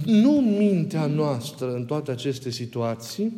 nu 0.05 0.31
mintea 0.31 1.05
noastră 1.05 1.73
în 1.73 1.85
toate 1.85 2.11
aceste 2.11 2.49
situații. 2.49 3.33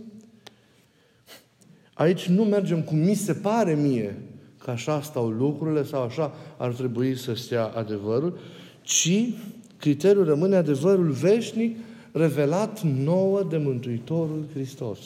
Aici 1.93 2.27
nu 2.27 2.43
mergem 2.43 2.81
cum 2.81 2.97
mi 2.97 3.13
se 3.13 3.33
pare 3.33 3.73
mie 3.73 4.17
că 4.57 4.71
așa 4.71 5.01
stau 5.01 5.29
lucrurile 5.29 5.83
sau 5.83 6.01
așa 6.01 6.35
ar 6.57 6.71
trebui 6.73 7.17
să 7.17 7.33
stea 7.33 7.65
adevărul, 7.65 8.39
ci 8.81 9.33
criteriul 9.77 10.25
rămâne 10.25 10.55
adevărul 10.55 11.11
veșnic 11.11 11.77
revelat 12.11 12.81
nouă 12.81 13.43
de 13.43 13.57
Mântuitorul 13.57 14.45
Hristos. 14.53 14.99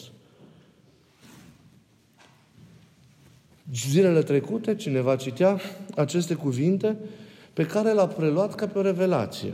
Zilele 3.73 4.21
trecute, 4.21 4.75
cineva 4.75 5.15
citea 5.15 5.59
aceste 5.95 6.33
cuvinte 6.33 6.97
pe 7.55 7.65
care 7.65 7.93
l-a 7.93 8.07
preluat 8.07 8.55
ca 8.55 8.67
pe 8.67 8.77
o 8.77 8.81
revelație. 8.81 9.53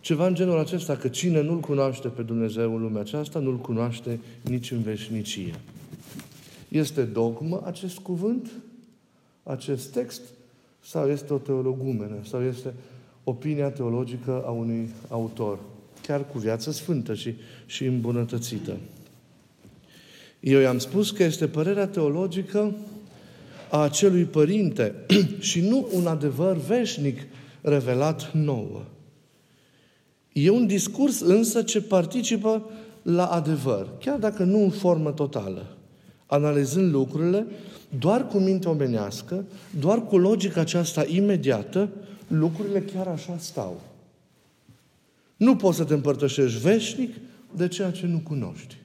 Ceva 0.00 0.26
în 0.26 0.34
genul 0.34 0.58
acesta, 0.58 0.96
că 0.96 1.08
cine 1.08 1.42
nu-L 1.42 1.60
cunoaște 1.60 2.08
pe 2.08 2.22
Dumnezeu 2.22 2.74
în 2.74 2.82
lumea 2.82 3.00
aceasta, 3.00 3.38
nu-L 3.38 3.56
cunoaște 3.56 4.20
nici 4.42 4.70
în 4.70 4.82
veșnicie. 4.82 5.54
Este 6.68 7.02
dogmă 7.02 7.62
acest 7.64 7.98
cuvânt, 7.98 8.50
acest 9.42 9.92
text, 9.92 10.20
sau 10.80 11.08
este 11.08 11.32
o 11.32 11.38
teologumene, 11.38 12.20
sau 12.22 12.42
este 12.42 12.74
opinia 13.24 13.70
teologică 13.70 14.42
a 14.46 14.50
unui 14.50 14.90
autor, 15.08 15.58
chiar 16.02 16.26
cu 16.26 16.38
viață 16.38 16.70
sfântă 16.70 17.14
și, 17.14 17.34
și 17.66 17.84
îmbunătățită. 17.84 18.76
Eu 20.40 20.60
i-am 20.60 20.78
spus 20.78 21.10
că 21.10 21.22
este 21.22 21.48
părerea 21.48 21.86
teologică 21.86 22.74
a 23.70 23.78
acelui 23.78 24.24
părinte 24.24 24.94
și 25.38 25.60
nu 25.60 25.88
un 25.92 26.06
adevăr 26.06 26.56
veșnic 26.56 27.20
revelat 27.60 28.32
nouă. 28.32 28.82
E 30.32 30.50
un 30.50 30.66
discurs 30.66 31.20
însă 31.20 31.62
ce 31.62 31.80
participă 31.80 32.70
la 33.02 33.26
adevăr, 33.26 33.88
chiar 34.00 34.18
dacă 34.18 34.42
nu 34.42 34.62
în 34.62 34.70
formă 34.70 35.10
totală. 35.12 35.76
Analizând 36.26 36.92
lucrurile, 36.92 37.46
doar 37.98 38.26
cu 38.26 38.38
minte 38.38 38.68
omenească, 38.68 39.44
doar 39.78 40.04
cu 40.04 40.18
logica 40.18 40.60
aceasta 40.60 41.04
imediată, 41.06 41.88
lucrurile 42.28 42.80
chiar 42.80 43.06
așa 43.06 43.36
stau. 43.38 43.80
Nu 45.36 45.56
poți 45.56 45.76
să 45.76 45.84
te 45.84 45.94
împărtășești 45.94 46.60
veșnic 46.60 47.14
de 47.56 47.68
ceea 47.68 47.90
ce 47.90 48.06
nu 48.06 48.18
cunoști. 48.18 48.76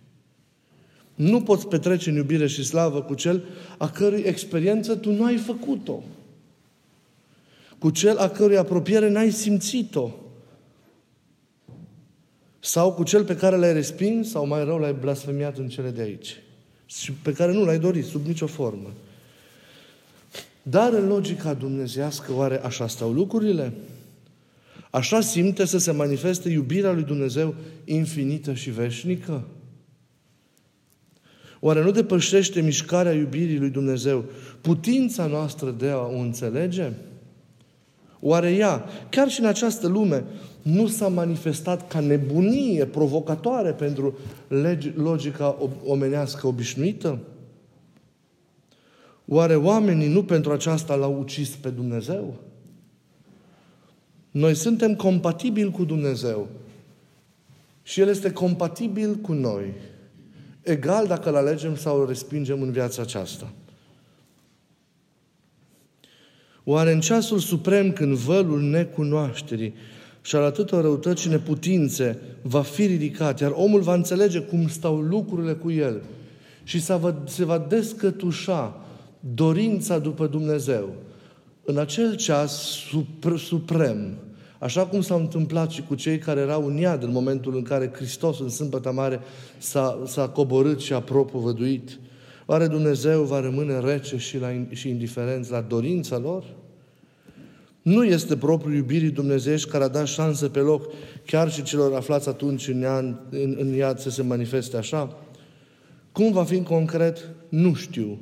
Nu 1.15 1.41
poți 1.41 1.67
petrece 1.67 2.09
în 2.09 2.15
iubire 2.15 2.47
și 2.47 2.63
slavă 2.63 3.01
cu 3.01 3.13
cel 3.13 3.43
a 3.77 3.89
cărui 3.89 4.21
experiență 4.21 4.95
tu 4.95 5.11
nu 5.11 5.23
ai 5.23 5.37
făcut-o. 5.37 6.03
Cu 7.77 7.89
cel 7.89 8.17
a 8.17 8.29
cărui 8.29 8.57
apropiere 8.57 9.09
n-ai 9.09 9.31
simțit-o. 9.31 10.09
Sau 12.59 12.93
cu 12.93 13.03
cel 13.03 13.23
pe 13.23 13.35
care 13.35 13.55
l-ai 13.55 13.73
respins 13.73 14.29
sau 14.29 14.47
mai 14.47 14.63
rău 14.63 14.77
l-ai 14.77 14.93
blasfemiat 14.93 15.57
în 15.57 15.67
cele 15.67 15.89
de 15.89 16.01
aici. 16.01 16.41
Și 16.85 17.11
pe 17.11 17.33
care 17.33 17.53
nu 17.53 17.65
l-ai 17.65 17.79
dorit 17.79 18.05
sub 18.05 18.25
nicio 18.25 18.47
formă. 18.47 18.93
Dar 20.61 20.93
în 20.93 21.07
logica 21.07 21.53
dumnezească, 21.53 22.33
oare 22.33 22.63
așa 22.63 22.87
stau 22.87 23.11
lucrurile? 23.11 23.73
Așa 24.89 25.21
simte 25.21 25.65
să 25.65 25.77
se 25.77 25.91
manifeste 25.91 26.49
iubirea 26.49 26.91
lui 26.91 27.03
Dumnezeu 27.03 27.55
infinită 27.85 28.53
și 28.53 28.69
veșnică? 28.69 29.43
Oare 31.65 31.83
nu 31.83 31.91
depășește 31.91 32.61
mișcarea 32.61 33.13
iubirii 33.13 33.57
lui 33.57 33.69
Dumnezeu 33.69 34.25
putința 34.61 35.25
noastră 35.25 35.71
de 35.71 35.89
a 35.89 35.97
o 35.97 36.17
înțelege? 36.17 36.91
Oare 38.19 38.51
ea, 38.51 38.85
chiar 39.09 39.29
și 39.29 39.39
în 39.39 39.45
această 39.45 39.87
lume, 39.87 40.23
nu 40.61 40.87
s-a 40.87 41.07
manifestat 41.07 41.87
ca 41.87 41.99
nebunie 41.99 42.85
provocatoare 42.85 43.71
pentru 43.71 44.17
logica 44.95 45.57
omenească 45.85 46.47
obișnuită? 46.47 47.19
Oare 49.25 49.55
oamenii 49.55 50.07
nu 50.07 50.23
pentru 50.23 50.51
aceasta 50.51 50.95
l-au 50.95 51.19
ucis 51.19 51.49
pe 51.49 51.69
Dumnezeu? 51.69 52.39
Noi 54.31 54.55
suntem 54.55 54.95
compatibili 54.95 55.71
cu 55.71 55.83
Dumnezeu 55.83 56.47
și 57.83 58.01
El 58.01 58.07
este 58.07 58.31
compatibil 58.31 59.15
cu 59.15 59.33
noi. 59.33 59.73
Egal 60.63 61.07
dacă 61.07 61.29
îl 61.29 61.35
alegem 61.35 61.75
sau 61.75 61.99
îl 61.99 62.07
respingem 62.07 62.61
în 62.61 62.71
viața 62.71 63.01
aceasta. 63.01 63.51
Oare 66.63 66.91
în 66.91 66.99
ceasul 66.99 67.39
suprem 67.39 67.91
când 67.91 68.15
vălul 68.15 68.61
necunoașterii 68.61 69.73
și 70.21 70.35
al 70.35 70.43
atâtor 70.43 70.81
răutăți 70.81 71.21
și 71.21 71.27
neputințe 71.27 72.19
va 72.41 72.61
fi 72.61 72.85
ridicat, 72.85 73.39
iar 73.39 73.51
omul 73.55 73.81
va 73.81 73.93
înțelege 73.93 74.39
cum 74.39 74.67
stau 74.67 74.99
lucrurile 74.99 75.53
cu 75.53 75.71
el 75.71 76.01
și 76.63 76.81
se 77.25 77.43
va 77.45 77.65
descătușa 77.69 78.85
dorința 79.19 79.99
după 79.99 80.27
Dumnezeu, 80.27 80.93
în 81.63 81.77
acel 81.77 82.15
ceas 82.15 82.77
suprem, 83.37 84.17
așa 84.63 84.85
cum 84.85 85.01
s-a 85.01 85.15
întâmplat 85.15 85.69
și 85.69 85.81
cu 85.81 85.95
cei 85.95 86.17
care 86.17 86.39
erau 86.39 86.67
în 86.67 86.77
iad 86.77 87.03
în 87.03 87.11
momentul 87.11 87.55
în 87.55 87.61
care 87.61 87.91
Hristos 87.93 88.39
în 88.39 88.49
Sâmbătă 88.49 88.91
Mare 88.91 89.19
s-a, 89.57 90.01
s-a 90.05 90.29
coborât 90.29 90.79
și 90.79 90.93
a 90.93 91.01
propovăduit, 91.01 91.99
oare 92.45 92.67
Dumnezeu 92.67 93.23
va 93.23 93.39
rămâne 93.39 93.79
rece 93.79 94.17
și, 94.17 94.37
la, 94.37 94.47
și 94.69 94.89
indiferent 94.89 95.49
la 95.49 95.61
dorința 95.61 96.17
lor? 96.17 96.45
Nu 97.81 98.03
este 98.03 98.37
propriul 98.37 98.75
iubirii 98.75 99.09
dumnezeiești 99.09 99.69
care 99.69 99.83
a 99.83 99.87
dat 99.87 100.07
șansă 100.07 100.49
pe 100.49 100.59
loc 100.59 100.91
chiar 101.25 101.51
și 101.51 101.63
celor 101.63 101.95
aflați 101.95 102.29
atunci 102.29 102.67
în 102.67 102.79
iad, 102.79 103.19
în, 103.29 103.55
în 103.59 103.73
iad 103.73 103.99
să 103.99 104.09
se 104.09 104.21
manifeste 104.21 104.77
așa? 104.77 105.17
Cum 106.11 106.31
va 106.31 106.43
fi 106.43 106.55
în 106.55 106.63
concret? 106.63 107.29
Nu 107.49 107.73
știu. 107.73 108.19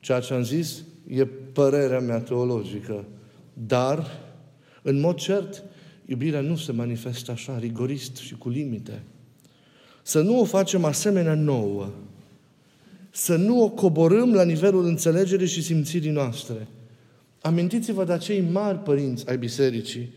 Ceea 0.00 0.20
ce 0.20 0.34
am 0.34 0.42
zis 0.42 0.82
e 1.08 1.24
părerea 1.52 2.00
mea 2.00 2.18
teologică. 2.18 3.04
Dar, 3.52 4.25
în 4.86 5.00
mod 5.00 5.16
cert, 5.16 5.62
iubirea 6.04 6.40
nu 6.40 6.56
se 6.56 6.72
manifestă 6.72 7.30
așa, 7.30 7.58
rigorist 7.58 8.16
și 8.16 8.34
cu 8.34 8.48
limite. 8.48 9.02
Să 10.02 10.20
nu 10.20 10.40
o 10.40 10.44
facem 10.44 10.84
asemenea 10.84 11.34
nouă. 11.34 11.88
Să 13.10 13.36
nu 13.36 13.62
o 13.62 13.68
coborâm 13.68 14.32
la 14.32 14.44
nivelul 14.44 14.84
înțelegerii 14.84 15.46
și 15.46 15.62
simțirii 15.62 16.10
noastre. 16.10 16.66
Amintiți-vă 17.40 18.04
de 18.04 18.12
acei 18.12 18.40
mari 18.40 18.78
părinți 18.78 19.28
ai 19.28 19.38
bisericii 19.38 20.12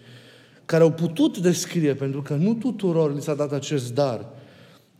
care 0.65 0.83
au 0.83 0.91
putut 0.91 1.37
descrie, 1.37 1.93
pentru 1.93 2.21
că 2.21 2.35
nu 2.35 2.53
tuturor 2.53 3.15
li 3.15 3.21
s-a 3.21 3.35
dat 3.35 3.51
acest 3.51 3.93
dar, 3.93 4.25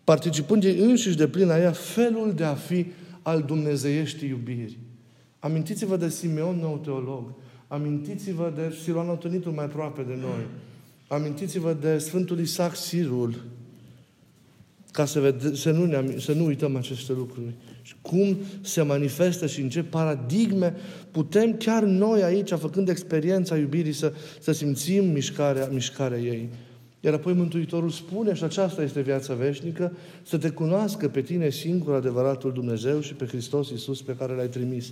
participând 0.04 0.64
ei 0.64 0.78
înșiși 0.78 1.18
de 1.18 1.28
plin 1.28 1.48
la 1.48 1.60
ea, 1.60 1.72
felul 1.72 2.34
de 2.34 2.44
a 2.44 2.54
fi 2.54 2.86
al 3.22 3.42
dumnezeieștii 3.42 4.30
iubiri. 4.30 4.78
Amintiți-vă 5.40 5.98
de 5.98 6.10
Simeon, 6.10 6.60
nou 6.60 6.78
teolog. 6.78 7.34
Amintiți-vă 7.72 8.54
de 8.56 8.76
Siloan 8.84 9.10
Antonitul 9.10 9.52
mai 9.52 9.66
aproape 9.66 10.02
de 10.02 10.18
noi. 10.22 10.46
Amintiți-vă 11.08 11.78
de 11.82 11.98
Sfântul 11.98 12.40
Isaac 12.40 12.76
Sirul, 12.76 13.42
ca 14.92 15.06
să, 15.06 15.20
vede, 15.20 15.56
să, 15.56 15.72
nu 15.72 15.86
ne, 15.86 16.20
să 16.20 16.34
nu 16.34 16.46
uităm 16.46 16.76
aceste 16.76 17.14
lucruri. 17.14 17.54
Și 17.82 17.96
cum 18.02 18.38
se 18.62 18.82
manifestă 18.82 19.48
și 19.48 19.62
în 19.62 19.70
ce 19.70 19.84
paradigme 19.84 20.76
putem 21.12 21.58
chiar 21.58 21.84
noi 21.84 22.24
aici, 22.24 22.50
făcând 22.50 22.90
experiența 22.90 23.58
iubirii, 23.58 23.94
să, 23.94 24.14
să 24.40 24.52
simțim 24.52 25.06
mișcarea, 25.06 25.68
mișcarea 25.72 26.18
ei. 26.18 26.50
Iar 27.00 27.14
apoi 27.14 27.34
Mântuitorul 27.34 27.90
spune, 27.90 28.34
și 28.34 28.44
aceasta 28.44 28.82
este 28.82 29.02
viața 29.02 29.34
veșnică, 29.34 29.92
să 30.24 30.38
te 30.38 30.50
cunoască 30.50 31.10
pe 31.10 31.22
tine 31.22 31.50
singur 31.50 31.94
adevăratul 31.94 32.54
Dumnezeu 32.54 33.00
și 33.00 33.14
pe 33.14 33.26
Hristos 33.26 33.70
Iisus 33.70 34.02
pe 34.02 34.16
care 34.16 34.34
l-ai 34.34 34.48
trimis. 34.48 34.92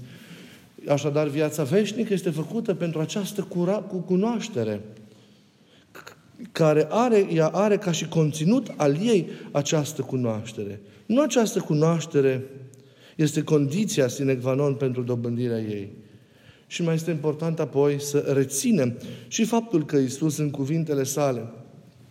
Așadar, 0.89 1.27
viața 1.27 1.63
veșnică 1.63 2.13
este 2.13 2.29
făcută 2.29 2.73
pentru 2.73 2.99
această 2.99 3.41
cura, 3.41 3.73
cu 3.73 3.97
cunoaștere, 3.97 4.81
care 6.51 6.87
are, 6.89 7.27
ea 7.33 7.47
are 7.47 7.77
ca 7.77 7.91
și 7.91 8.07
conținut 8.07 8.73
al 8.75 8.95
ei 9.01 9.27
această 9.51 10.01
cunoaștere. 10.01 10.81
Nu 11.05 11.21
această 11.21 11.59
cunoaștere 11.59 12.43
Este 13.17 13.43
condiția 13.43 14.07
sine 14.07 14.35
qua 14.35 14.53
non 14.53 14.73
pentru 14.73 15.01
dobândirea 15.01 15.59
ei. 15.59 15.91
Și 16.67 16.83
mai 16.83 16.93
este 16.93 17.11
important 17.11 17.59
apoi 17.59 18.01
să 18.01 18.17
reținem 18.17 18.97
și 19.27 19.43
faptul 19.43 19.85
că 19.85 19.97
Isus 19.97 20.37
în 20.37 20.49
cuvintele 20.49 21.03
sale 21.03 21.47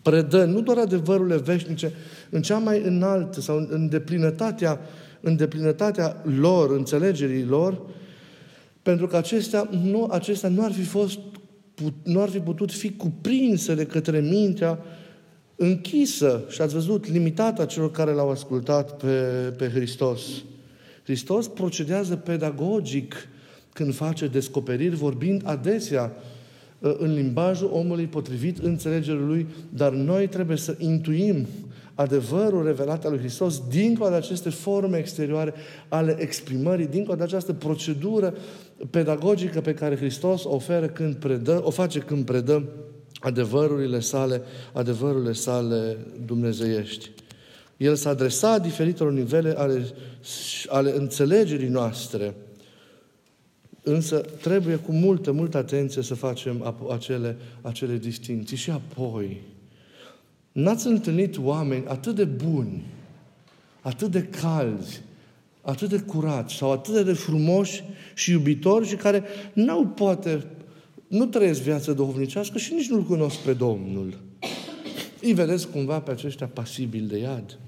predă 0.02 0.44
nu 0.44 0.60
doar 0.60 0.78
adevărurile 0.78 1.36
veșnice 1.36 1.92
în 2.30 2.42
cea 2.42 2.58
mai 2.58 2.82
înaltă 2.82 3.40
sau 3.40 3.66
în 3.70 3.88
deplinătatea, 3.88 4.80
în 5.20 5.36
deplinătatea 5.36 6.22
lor, 6.38 6.70
înțelegerii 6.70 7.44
lor, 7.44 7.80
pentru 8.86 9.06
că 9.06 9.16
acestea 9.16 9.68
nu, 9.82 10.08
acestea 10.10 10.48
nu 10.48 10.64
ar 10.64 10.72
fi 10.72 10.82
fost 10.82 11.18
nu 12.02 12.20
ar 12.20 12.28
fi 12.28 12.38
putut 12.38 12.72
fi 12.72 12.92
cuprinse 12.92 13.74
de 13.74 13.86
către 13.86 14.20
mintea 14.20 14.78
închisă 15.56 16.44
și 16.48 16.60
ați 16.60 16.74
văzut, 16.74 17.06
limitată 17.08 17.62
a 17.62 17.66
celor 17.66 17.90
care 17.90 18.12
l-au 18.12 18.30
ascultat 18.30 18.96
pe, 18.96 19.20
pe 19.56 19.68
Hristos. 19.68 20.20
Hristos 21.02 21.48
procedează 21.48 22.16
pedagogic 22.16 23.28
când 23.72 23.94
face 23.94 24.26
descoperiri, 24.26 24.94
vorbind 24.94 25.42
adesea 25.44 26.12
uh, 26.78 26.94
în 26.98 27.14
limbajul 27.14 27.70
omului 27.72 28.06
potrivit 28.06 28.58
înțelegerii 28.58 29.26
lui, 29.26 29.46
dar 29.68 29.92
noi 29.92 30.28
trebuie 30.28 30.56
să 30.56 30.74
intuim 30.78 31.46
adevărul 31.96 32.64
revelat 32.64 33.04
al 33.04 33.10
lui 33.10 33.20
Hristos 33.20 33.62
dincolo 33.68 34.10
de 34.10 34.16
aceste 34.16 34.50
forme 34.50 34.98
exterioare 34.98 35.54
ale 35.88 36.16
exprimării, 36.18 36.86
dincolo 36.86 37.16
de 37.16 37.22
această 37.22 37.52
procedură 37.52 38.34
pedagogică 38.90 39.60
pe 39.60 39.74
care 39.74 39.96
Hristos 39.96 40.44
o 40.44 40.54
oferă 40.54 40.86
când 40.86 41.14
predă, 41.14 41.60
o 41.64 41.70
face 41.70 41.98
când 41.98 42.24
predă 42.24 42.68
adevărurile 43.20 44.00
sale, 44.00 44.42
adevărurile 44.72 45.32
sale 45.32 45.96
dumnezeiești. 46.26 47.10
El 47.76 47.94
s-a 47.94 48.10
adresat 48.10 48.62
diferitelor 48.62 49.12
nivele 49.12 49.54
ale, 49.56 49.86
ale 50.66 50.96
înțelegerii 50.96 51.68
noastre, 51.68 52.34
însă 53.82 54.16
trebuie 54.18 54.76
cu 54.76 54.92
multă, 54.92 55.32
multă 55.32 55.56
atenție 55.56 56.02
să 56.02 56.14
facem 56.14 56.74
acele, 56.90 57.36
acele 57.60 57.96
distinții. 57.96 58.56
Și 58.56 58.70
apoi, 58.70 59.42
n-ați 60.52 60.86
întâlnit 60.86 61.38
oameni 61.38 61.86
atât 61.86 62.14
de 62.14 62.24
buni, 62.24 62.84
atât 63.80 64.10
de 64.10 64.22
calzi, 64.22 65.02
atât 65.66 65.88
de 65.88 65.98
curați 65.98 66.54
sau 66.54 66.72
atât 66.72 67.04
de 67.04 67.12
frumoși 67.12 67.84
și 68.14 68.30
iubitori 68.30 68.88
și 68.88 68.96
care 68.96 69.24
n-au 69.52 69.86
poate, 69.86 70.46
nu 71.08 71.26
trăiesc 71.26 71.60
viața 71.60 71.92
duhovnicească 71.92 72.58
și 72.58 72.74
nici 72.74 72.88
nu-L 72.88 73.02
cunosc 73.02 73.36
pe 73.36 73.52
Domnul. 73.52 74.18
Îi 75.22 75.32
vedeți 75.32 75.68
cumva 75.68 76.00
pe 76.00 76.10
aceștia 76.10 76.46
pasibil 76.46 77.06
de 77.06 77.18
iad. 77.18 77.58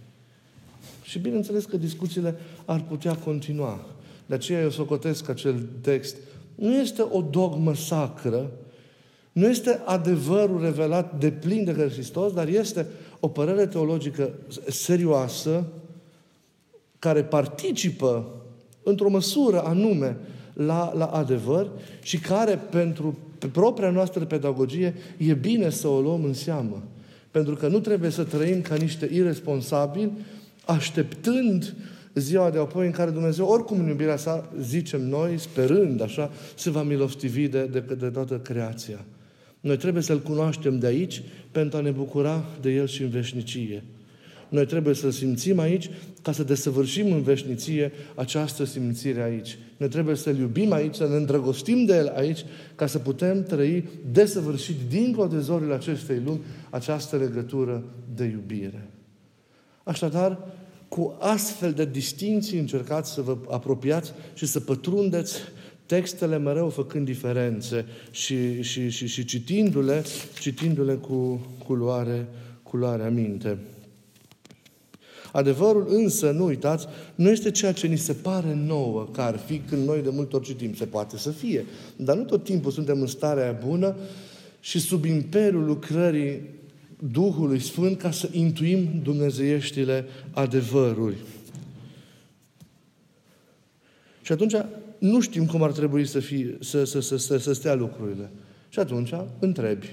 Și 1.03 1.19
bineînțeles 1.19 1.65
că 1.65 1.77
discuțiile 1.77 2.35
ar 2.65 2.85
putea 2.89 3.15
continua. 3.15 3.87
De 4.27 4.35
aceea 4.35 4.61
eu 4.61 4.71
socotesc 4.71 5.29
acel 5.29 5.69
text. 5.81 6.17
Nu 6.55 6.75
este 6.75 7.07
o 7.11 7.21
dogmă 7.31 7.75
sacră, 7.75 8.51
nu 9.33 9.49
este 9.49 9.81
adevărul 9.85 10.61
revelat 10.61 11.19
de 11.19 11.31
plin 11.31 11.65
de 11.65 11.73
Hristos, 11.73 12.33
dar 12.33 12.49
este 12.49 12.87
o 13.21 13.29
părere 13.29 13.67
teologică 13.67 14.33
serioasă, 14.69 15.65
care 16.99 17.23
participă 17.23 18.27
într-o 18.83 19.09
măsură 19.09 19.63
anume 19.63 20.17
la, 20.53 20.93
la 20.97 21.07
adevăr 21.07 21.71
și 22.03 22.19
care 22.19 22.55
pentru 22.71 23.19
propria 23.53 23.91
noastră 23.91 24.25
pedagogie 24.25 24.95
e 25.17 25.35
bine 25.35 25.71
să 25.71 25.89
o 25.89 26.01
luăm 26.01 26.25
în 26.25 26.35
seamă. 26.35 26.83
Pentru 27.31 27.55
că 27.55 27.69
nu 27.69 27.81
trebuie 27.81 28.11
să 28.11 28.25
trăim 28.25 28.61
ca 28.61 28.75
niște 28.75 29.09
irresponsabili, 29.13 30.13
așteptând 30.65 31.75
ziua 32.15 32.51
de 32.51 32.59
apoi 32.59 32.87
în 32.87 32.93
care 32.93 33.11
Dumnezeu, 33.11 33.47
oricum 33.47 33.79
în 33.79 33.87
iubirea 33.87 34.17
sa, 34.17 34.53
zicem 34.61 35.09
noi, 35.09 35.39
sperând 35.39 36.03
așa, 36.03 36.31
se 36.55 36.71
va 36.71 36.83
milostivi 36.83 37.49
de, 37.49 37.65
de, 37.65 37.81
de 37.99 38.09
toată 38.09 38.39
creația. 38.39 39.05
Noi 39.61 39.77
trebuie 39.77 40.03
să-L 40.03 40.21
cunoaștem 40.21 40.79
de 40.79 40.87
aici 40.87 41.23
pentru 41.53 41.79
a 41.79 41.81
ne 41.81 41.91
bucura 41.91 42.45
de 42.61 42.71
El 42.71 42.87
și 42.87 43.03
în 43.03 43.09
veșnicie. 43.09 43.85
Noi 44.49 44.67
trebuie 44.67 44.95
să 44.95 45.11
simțim 45.11 45.59
aici 45.59 45.91
ca 46.23 46.33
să 46.33 46.43
desăvârșim 46.43 47.13
în 47.13 47.23
veșnicie 47.23 47.93
această 48.15 48.65
simțire 48.65 49.23
aici. 49.23 49.59
Noi 49.77 49.89
trebuie 49.89 50.17
să-L 50.17 50.39
iubim 50.39 50.73
aici, 50.73 50.95
să 50.95 51.07
ne 51.09 51.17
îndrăgostim 51.17 51.85
de 51.85 51.97
El 51.97 52.13
aici, 52.17 52.45
ca 52.75 52.87
să 52.87 52.99
putem 52.99 53.43
trăi 53.43 53.89
desăvârșit 54.13 54.77
dincolo 54.89 55.27
de 55.27 55.39
zorile 55.39 55.75
acestei 55.75 56.21
lumi 56.25 56.41
această 56.71 57.17
legătură 57.17 57.85
de 58.15 58.25
iubire. 58.25 58.91
Așadar, 59.83 60.39
cu 60.89 61.17
astfel 61.19 61.73
de 61.73 61.85
distinții 61.85 62.59
încercați 62.59 63.13
să 63.13 63.21
vă 63.21 63.37
apropiați 63.51 64.13
și 64.35 64.47
să 64.47 64.61
pătrundeți 64.61 65.39
textele 65.87 66.39
mereu 66.39 66.69
făcând 66.69 67.05
diferențe 67.05 67.87
și, 68.11 68.63
și, 68.63 68.89
și, 68.89 69.07
și 69.07 69.25
citindu-le, 69.25 70.05
citindu-le 70.41 70.95
cu 70.95 71.47
culoare, 71.67 72.29
culoare 72.63 73.11
minte. 73.11 73.59
Adevărul 75.33 75.87
însă, 75.89 76.31
nu 76.31 76.45
uitați, 76.45 76.87
nu 77.15 77.31
este 77.31 77.51
ceea 77.51 77.73
ce 77.73 77.87
ni 77.87 77.97
se 77.97 78.13
pare 78.13 78.55
nouă 78.55 79.09
că 79.13 79.21
ar 79.21 79.37
fi 79.37 79.59
când 79.59 79.87
noi 79.87 80.03
de 80.03 80.11
multe 80.11 80.37
ori 80.37 80.45
citim. 80.45 80.75
Se 80.75 80.85
poate 80.85 81.17
să 81.17 81.31
fie, 81.31 81.65
dar 81.97 82.17
nu 82.17 82.25
tot 82.25 82.45
timpul 82.45 82.71
suntem 82.71 83.01
în 83.01 83.07
starea 83.07 83.59
bună 83.67 83.97
și 84.61 84.79
sub 84.79 85.05
imperiul 85.05 85.65
lucrării 85.65 86.41
Duhului 87.13 87.61
Sfânt 87.61 87.99
ca 87.99 88.11
să 88.11 88.29
intuim 88.33 88.89
dumnezeieștile 89.03 90.05
adevăruri. 90.31 91.17
Și 94.23 94.33
atunci 94.33 94.55
nu 94.99 95.21
știm 95.21 95.47
cum 95.47 95.63
ar 95.63 95.73
trebui 95.73 96.07
să, 96.07 96.21
fie, 96.21 96.57
să, 96.61 96.85
să, 96.85 97.01
să, 97.01 97.17
să, 97.17 97.37
să 97.37 97.53
stea 97.53 97.75
lucrurile. 97.75 98.31
Și 98.69 98.79
atunci 98.79 99.11
întrebi. 99.39 99.87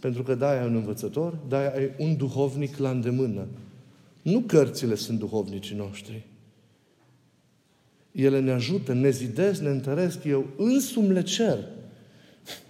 Pentru 0.00 0.22
că 0.22 0.34
da, 0.34 0.48
ai 0.48 0.66
un 0.66 0.74
învățător, 0.74 1.38
da, 1.48 1.58
ai 1.58 1.90
un 1.98 2.16
duhovnic 2.16 2.76
la 2.76 2.90
îndemână. 2.90 3.46
Nu 4.24 4.40
cărțile 4.40 4.94
sunt 4.94 5.18
duhovnicii 5.18 5.76
noștri. 5.76 6.26
Ele 8.12 8.40
ne 8.40 8.50
ajută, 8.50 8.92
ne 8.92 9.10
zidesc, 9.10 9.60
ne 9.60 9.68
întăresc. 9.68 10.24
Eu 10.24 10.46
însumi 10.56 11.12
le 11.12 11.22
cer. 11.22 11.58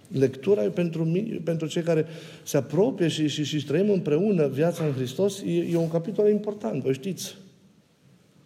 Lectura 0.07 0.63
e 0.63 0.69
pentru, 0.69 1.03
mine, 1.03 1.35
pentru 1.43 1.67
cei 1.67 1.81
care 1.81 2.05
se 2.43 2.57
apropie 2.57 3.07
și, 3.07 3.27
și, 3.27 3.43
și 3.43 3.65
trăim 3.65 3.89
împreună 3.89 4.47
viața 4.47 4.85
în 4.85 4.91
Hristos, 4.91 5.41
e, 5.45 5.51
e 5.51 5.75
un 5.75 5.89
capitol 5.89 6.29
important, 6.29 6.83
vă 6.83 6.91
știți. 6.91 7.35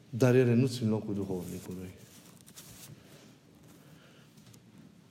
Dar 0.09 0.35
ele 0.35 0.53
nu 0.53 0.67
țin 0.67 0.89
locul 0.89 1.13
duhovnicului. 1.13 1.89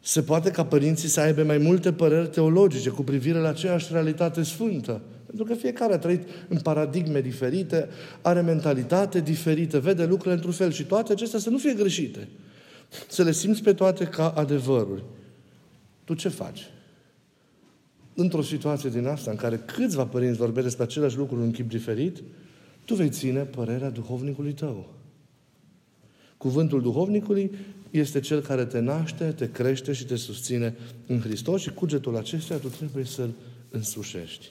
Se 0.00 0.22
poate 0.22 0.50
ca 0.50 0.64
părinții 0.64 1.08
să 1.08 1.20
aibă 1.20 1.42
mai 1.42 1.58
multe 1.58 1.92
păreri 1.92 2.28
teologice 2.28 2.90
cu 2.90 3.02
privire 3.02 3.38
la 3.38 3.48
aceeași 3.48 3.92
realitate 3.92 4.42
sfântă. 4.42 5.00
Pentru 5.28 5.44
că 5.44 5.54
fiecare 5.54 5.92
a 5.92 5.98
trăit 5.98 6.22
în 6.48 6.58
paradigme 6.58 7.20
diferite, 7.20 7.88
are 8.22 8.40
mentalitate 8.40 9.20
diferită, 9.20 9.80
vede 9.80 10.04
lucrurile 10.04 10.34
într-un 10.34 10.52
fel 10.52 10.72
și 10.72 10.84
toate 10.84 11.12
acestea 11.12 11.38
să 11.38 11.50
nu 11.50 11.58
fie 11.58 11.74
greșite. 11.74 12.28
Să 13.08 13.22
le 13.22 13.32
simți 13.32 13.62
pe 13.62 13.72
toate 13.72 14.04
ca 14.04 14.28
adevăruri. 14.28 15.04
Tu 16.04 16.14
ce 16.14 16.28
faci? 16.28 16.70
Într-o 18.14 18.42
situație 18.42 18.90
din 18.90 19.06
asta 19.06 19.30
în 19.30 19.36
care 19.36 19.56
câțiva 19.56 20.06
părinți 20.06 20.38
vorbesc 20.38 20.66
despre 20.66 20.84
același 20.84 21.16
lucru 21.16 21.40
în 21.40 21.50
chip 21.50 21.68
diferit, 21.68 22.22
tu 22.84 22.94
vei 22.94 23.08
ține 23.08 23.40
părerea 23.40 23.90
duhovnicului 23.90 24.52
tău. 24.52 24.94
Cuvântul 26.36 26.82
duhovnicului 26.82 27.50
este 27.90 28.20
cel 28.20 28.40
care 28.40 28.64
te 28.64 28.78
naște, 28.78 29.24
te 29.24 29.50
crește 29.50 29.92
și 29.92 30.04
te 30.04 30.16
susține 30.16 30.76
în 31.06 31.20
Hristos 31.20 31.60
și 31.60 31.70
cugetul 31.70 32.16
acestuia 32.16 32.58
tu 32.58 32.68
trebuie 32.68 33.04
să-l 33.04 33.30
însușești. 33.70 34.50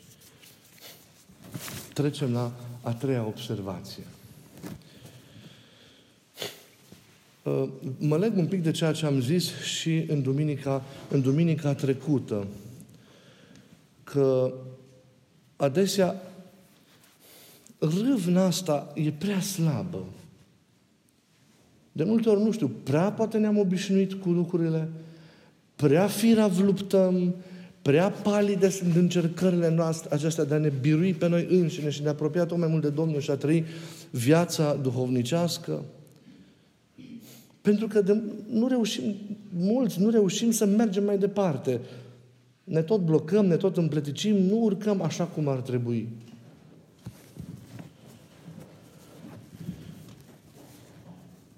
Trecem 1.94 2.32
la 2.32 2.52
a 2.82 2.94
treia 2.94 3.26
observație. 3.26 4.04
Uh, 7.44 7.70
mă 7.98 8.18
leg 8.18 8.38
un 8.38 8.48
pic 8.48 8.64
de 8.64 8.72
ceea 8.72 8.92
ce 8.92 9.06
am 9.06 9.22
zis 9.22 9.60
și 9.62 10.06
în 10.08 10.22
duminica, 10.22 10.84
în 11.10 11.22
duminica 11.22 11.74
trecută, 11.74 12.48
că 14.04 14.54
adesea 15.56 16.22
râvna 17.80 18.46
asta 18.46 18.92
e 18.96 19.12
prea 19.12 19.40
slabă. 19.40 20.04
De 21.92 22.04
multe 22.04 22.30
ori, 22.30 22.44
nu 22.44 22.52
știu, 22.52 22.72
prea 22.84 23.12
poate 23.12 23.38
ne-am 23.38 23.58
obișnuit 23.58 24.14
cu 24.14 24.30
lucrurile, 24.30 24.90
prea 25.76 26.08
firav 26.08 26.60
luptăm, 26.60 27.36
prea 27.88 28.10
palide 28.10 28.69
sunt 28.69 28.95
încercările 28.95 29.69
noastre 29.69 30.13
acestea 30.13 30.43
de 30.43 30.54
a 30.54 30.58
ne 30.58 30.71
birui 30.82 31.13
pe 31.13 31.28
noi 31.28 31.47
înșine 31.50 31.89
și 31.89 32.02
de 32.02 32.08
a 32.08 32.12
apropia 32.12 32.45
tot 32.45 32.58
mai 32.58 32.67
mult 32.67 32.82
de 32.82 32.89
Domnul 32.89 33.19
și 33.19 33.32
a 33.32 33.36
trăi 33.36 33.65
viața 34.10 34.73
duhovnicească. 34.82 35.84
Pentru 37.62 37.88
că 37.88 38.02
de, 38.02 38.21
nu 38.52 38.67
reușim, 38.67 39.15
mulți 39.58 40.02
nu 40.02 40.10
reușim 40.10 40.52
să 40.52 40.65
mergem 40.65 41.04
mai 41.04 41.17
departe. 41.17 41.80
Ne 42.63 42.82
tot 42.82 43.02
blocăm, 43.02 43.45
ne 43.45 43.56
tot 43.56 43.78
împleticim, 43.78 44.36
nu 44.36 44.58
urcăm 44.62 45.02
așa 45.02 45.23
cum 45.23 45.47
ar 45.47 45.60
trebui. 45.60 46.08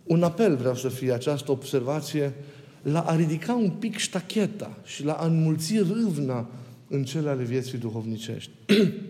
un 0.10 0.24
apel 0.24 0.56
vreau 0.56 0.76
să 0.76 0.90
fie 0.90 1.14
această 1.14 1.52
observație 1.52 2.34
la 2.82 3.00
a 3.00 3.16
ridica 3.16 3.54
un 3.54 3.70
pic 3.70 3.98
ștacheta 3.98 4.78
și 4.84 5.04
la 5.04 5.14
a 5.14 5.26
înmulți 5.26 5.78
râvna 5.78 6.50
în 6.88 7.04
cele 7.04 7.30
ale 7.30 7.44
vieții 7.44 7.78
duhovnicești. 7.78 8.52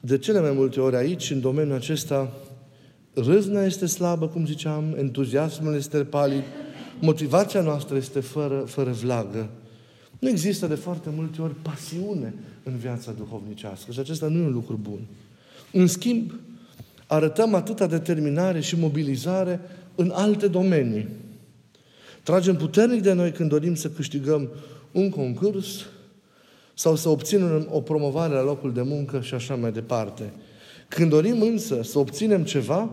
De 0.00 0.18
cele 0.18 0.40
mai 0.40 0.52
multe 0.52 0.80
ori 0.80 0.96
aici, 0.96 1.30
în 1.30 1.40
domeniul 1.40 1.76
acesta, 1.76 2.32
râzna 3.14 3.62
este 3.62 3.86
slabă, 3.86 4.28
cum 4.28 4.46
ziceam, 4.46 4.94
entuziasmul 4.96 5.74
este 5.74 6.04
palid, 6.04 6.42
motivația 7.00 7.60
noastră 7.60 7.96
este 7.96 8.20
fără, 8.20 8.58
fără 8.58 8.90
vlagă. 8.90 9.50
Nu 10.18 10.28
există 10.28 10.66
de 10.66 10.74
foarte 10.74 11.10
multe 11.14 11.42
ori 11.42 11.54
pasiune 11.54 12.34
în 12.62 12.76
viața 12.76 13.12
duhovnicească 13.12 13.92
și 13.92 13.98
acesta 13.98 14.28
nu 14.28 14.38
e 14.38 14.46
un 14.46 14.52
lucru 14.52 14.78
bun. 14.82 15.00
În 15.72 15.86
schimb, 15.86 16.32
arătăm 17.08 17.54
atâta 17.54 17.86
determinare 17.86 18.60
și 18.60 18.78
mobilizare 18.78 19.60
în 19.94 20.10
alte 20.14 20.46
domenii. 20.46 21.08
Tragem 22.22 22.56
puternic 22.56 23.02
de 23.02 23.12
noi 23.12 23.32
când 23.32 23.48
dorim 23.48 23.74
să 23.74 23.90
câștigăm 23.90 24.48
un 24.92 25.10
concurs 25.10 25.86
sau 26.74 26.96
să 26.96 27.08
obținem 27.08 27.68
o 27.70 27.80
promovare 27.80 28.34
la 28.34 28.42
locul 28.42 28.72
de 28.72 28.82
muncă 28.82 29.20
și 29.20 29.34
așa 29.34 29.54
mai 29.54 29.72
departe. 29.72 30.32
Când 30.88 31.10
dorim 31.10 31.40
însă 31.40 31.82
să 31.82 31.98
obținem 31.98 32.44
ceva, 32.44 32.90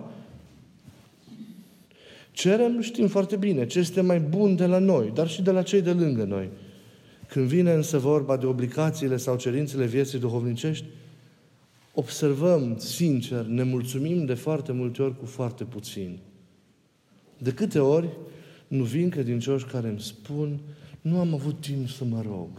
cerem, 2.31 2.81
știm 2.81 3.07
foarte 3.07 3.35
bine, 3.35 3.65
ce 3.65 3.79
este 3.79 4.01
mai 4.01 4.19
bun 4.19 4.55
de 4.55 4.65
la 4.65 4.77
noi, 4.77 5.11
dar 5.13 5.27
și 5.27 5.41
de 5.41 5.51
la 5.51 5.61
cei 5.61 5.81
de 5.81 5.91
lângă 5.91 6.23
noi. 6.23 6.49
Când 7.27 7.47
vine 7.47 7.73
însă 7.73 7.97
vorba 7.97 8.37
de 8.37 8.45
obligațiile 8.45 9.17
sau 9.17 9.35
cerințele 9.37 9.85
vieții 9.85 10.19
duhovnicești, 10.19 10.85
observăm, 11.95 12.77
sincer, 12.77 13.45
ne 13.45 13.63
mulțumim 13.63 14.25
de 14.25 14.33
foarte 14.33 14.71
multe 14.71 15.01
ori 15.01 15.17
cu 15.17 15.25
foarte 15.25 15.63
puțin. 15.63 16.19
De 17.37 17.53
câte 17.53 17.79
ori 17.79 18.09
nu 18.67 18.83
vin 18.83 19.09
credincioși 19.09 19.65
care 19.65 19.87
îmi 19.87 20.01
spun 20.01 20.59
nu 21.01 21.19
am 21.19 21.33
avut 21.33 21.61
timp 21.61 21.89
să 21.89 22.03
mă 22.03 22.21
rog. 22.27 22.49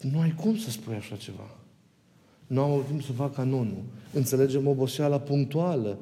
Nu 0.00 0.20
ai 0.20 0.34
cum 0.34 0.56
să 0.56 0.70
spui 0.70 0.94
așa 0.94 1.16
ceva. 1.16 1.56
Nu 2.46 2.62
am 2.62 2.70
avut 2.70 2.86
timp 2.86 3.02
să 3.02 3.12
fac 3.12 3.34
canonul. 3.34 3.82
Înțelegem 4.12 4.66
oboseala 4.66 5.18
punctuală. 5.20 5.98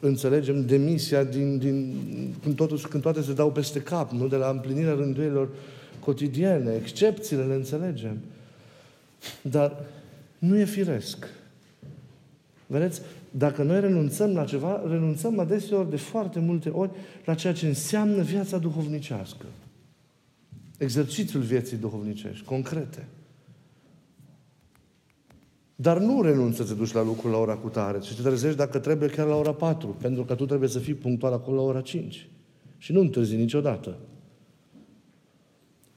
Înțelegem 0.00 0.66
demisia 0.66 1.24
din, 1.24 1.58
din, 1.58 1.94
când, 2.42 2.56
totul, 2.56 2.78
când 2.78 3.02
toate 3.02 3.22
se 3.22 3.32
dau 3.32 3.52
peste 3.52 3.80
cap, 3.80 4.10
nu? 4.10 4.28
De 4.28 4.36
la 4.36 4.48
împlinirea 4.50 4.94
rânduielor 4.94 5.48
cotidiene. 5.98 6.74
Excepțiile 6.74 7.44
le 7.44 7.54
înțelegem. 7.54 8.18
Dar 9.42 9.84
nu 10.38 10.58
e 10.58 10.64
firesc. 10.64 11.26
Vedeți? 12.66 13.00
Dacă 13.30 13.62
noi 13.62 13.80
renunțăm 13.80 14.34
la 14.34 14.44
ceva, 14.44 14.82
renunțăm 14.86 15.38
adeseori 15.38 15.90
de 15.90 15.96
foarte 15.96 16.38
multe 16.38 16.68
ori 16.68 16.90
la 17.24 17.34
ceea 17.34 17.52
ce 17.52 17.66
înseamnă 17.66 18.22
viața 18.22 18.58
duhovnicească. 18.58 19.46
Exercițiul 20.78 21.42
vieții 21.42 21.76
duhovnicești, 21.76 22.44
concrete. 22.44 23.08
Dar 25.76 25.98
nu 25.98 26.22
renunți 26.22 26.56
să 26.56 26.64
te 26.64 26.74
duci 26.74 26.92
la 26.92 27.02
lucru 27.02 27.30
la 27.30 27.36
ora 27.36 27.56
cu 27.56 27.68
tare, 27.68 27.98
ci 27.98 28.14
te 28.14 28.22
trezești 28.22 28.56
dacă 28.56 28.78
trebuie 28.78 29.08
chiar 29.08 29.26
la 29.26 29.34
ora 29.34 29.52
4, 29.52 29.88
pentru 29.88 30.24
că 30.24 30.34
tu 30.34 30.46
trebuie 30.46 30.68
să 30.68 30.78
fii 30.78 30.94
punctual 30.94 31.32
acolo 31.32 31.56
la 31.56 31.62
ora 31.62 31.80
5. 31.80 32.28
Și 32.78 32.92
nu 32.92 33.00
întârzi 33.00 33.36
niciodată. 33.36 33.98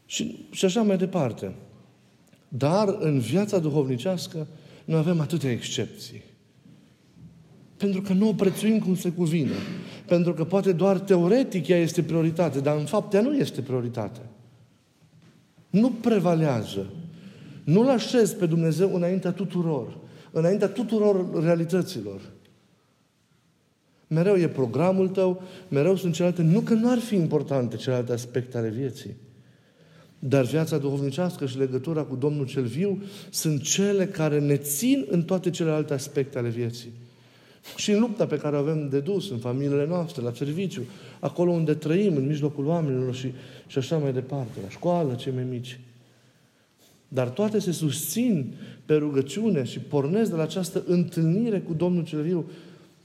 Și, 0.06 0.46
și 0.52 0.66
așa 0.66 0.82
mai 0.82 0.98
departe. 0.98 1.54
Dar 2.58 2.98
în 3.00 3.20
viața 3.20 3.60
duhovnicească 3.60 4.48
noi 4.86 4.98
avem 4.98 5.20
atâtea 5.20 5.52
excepții. 5.52 6.24
Pentru 7.78 8.02
că 8.02 8.14
nu 8.14 8.28
o 8.28 8.34
prețuim 8.34 8.80
cum 8.80 8.96
se 8.96 9.10
cuvine. 9.10 9.56
Pentru 10.08 10.34
că 10.34 10.44
poate 10.44 10.72
doar 10.72 11.00
teoretic 11.00 11.68
ea 11.68 11.78
este 11.78 12.04
prioritate, 12.04 12.60
dar 12.60 12.78
în 12.78 12.86
fapt 12.86 13.14
ea 13.14 13.22
nu 13.22 13.36
este 13.36 13.62
prioritate. 13.62 14.20
Nu 15.70 15.90
prevalează. 15.90 16.86
Nu-L 17.64 17.90
așez 17.90 18.34
pe 18.34 18.46
Dumnezeu 18.46 18.96
înaintea 18.96 19.32
tuturor. 19.32 19.98
Înaintea 20.32 20.68
tuturor 20.68 21.44
realităților. 21.44 22.22
Mereu 24.08 24.36
e 24.36 24.48
programul 24.48 25.08
tău, 25.08 25.42
mereu 25.68 25.96
sunt 25.96 26.14
celelalte. 26.14 26.42
Nu 26.42 26.60
că 26.60 26.74
nu 26.74 26.90
ar 26.90 27.00
fi 27.00 27.16
importante 27.16 27.76
celelalte 27.76 28.14
aspecte 28.14 28.58
ale 28.58 28.70
vieții. 28.70 29.16
Dar 30.28 30.46
viața 30.46 30.78
duhovnicească 30.78 31.46
și 31.46 31.58
legătura 31.58 32.02
cu 32.02 32.16
Domnul 32.16 32.46
cel 32.46 32.64
viu 32.64 33.04
sunt 33.30 33.62
cele 33.62 34.06
care 34.06 34.40
ne 34.40 34.56
țin 34.56 35.06
în 35.10 35.24
toate 35.24 35.50
celelalte 35.50 35.94
aspecte 35.94 36.38
ale 36.38 36.50
vieții. 36.50 36.92
Și 37.76 37.92
în 37.92 38.00
lupta 38.00 38.26
pe 38.26 38.38
care 38.38 38.56
o 38.56 38.60
avem 38.60 38.90
de 38.90 39.00
dus, 39.00 39.30
în 39.30 39.38
familiile 39.38 39.86
noastre, 39.88 40.22
la 40.22 40.32
serviciu, 40.34 40.82
acolo 41.20 41.52
unde 41.52 41.74
trăim, 41.74 42.16
în 42.16 42.28
mijlocul 42.28 42.66
oamenilor 42.66 43.16
și, 43.16 43.32
și 43.68 43.78
așa 43.78 43.98
mai 43.98 44.14
departe, 44.14 44.60
la 44.64 44.70
școală, 44.70 45.14
cei 45.14 45.34
mai 45.34 45.46
mici. 45.50 45.80
Dar 47.08 47.30
toate 47.30 47.60
se 47.60 47.72
susțin 47.72 48.54
pe 48.86 48.96
rugăciune 48.96 49.64
și 49.64 49.80
pornesc 49.80 50.30
de 50.30 50.36
la 50.36 50.44
această 50.44 50.84
întâlnire 50.88 51.60
cu 51.60 51.74
Domnul 51.74 52.04
cel 52.04 52.22
viu 52.22 52.46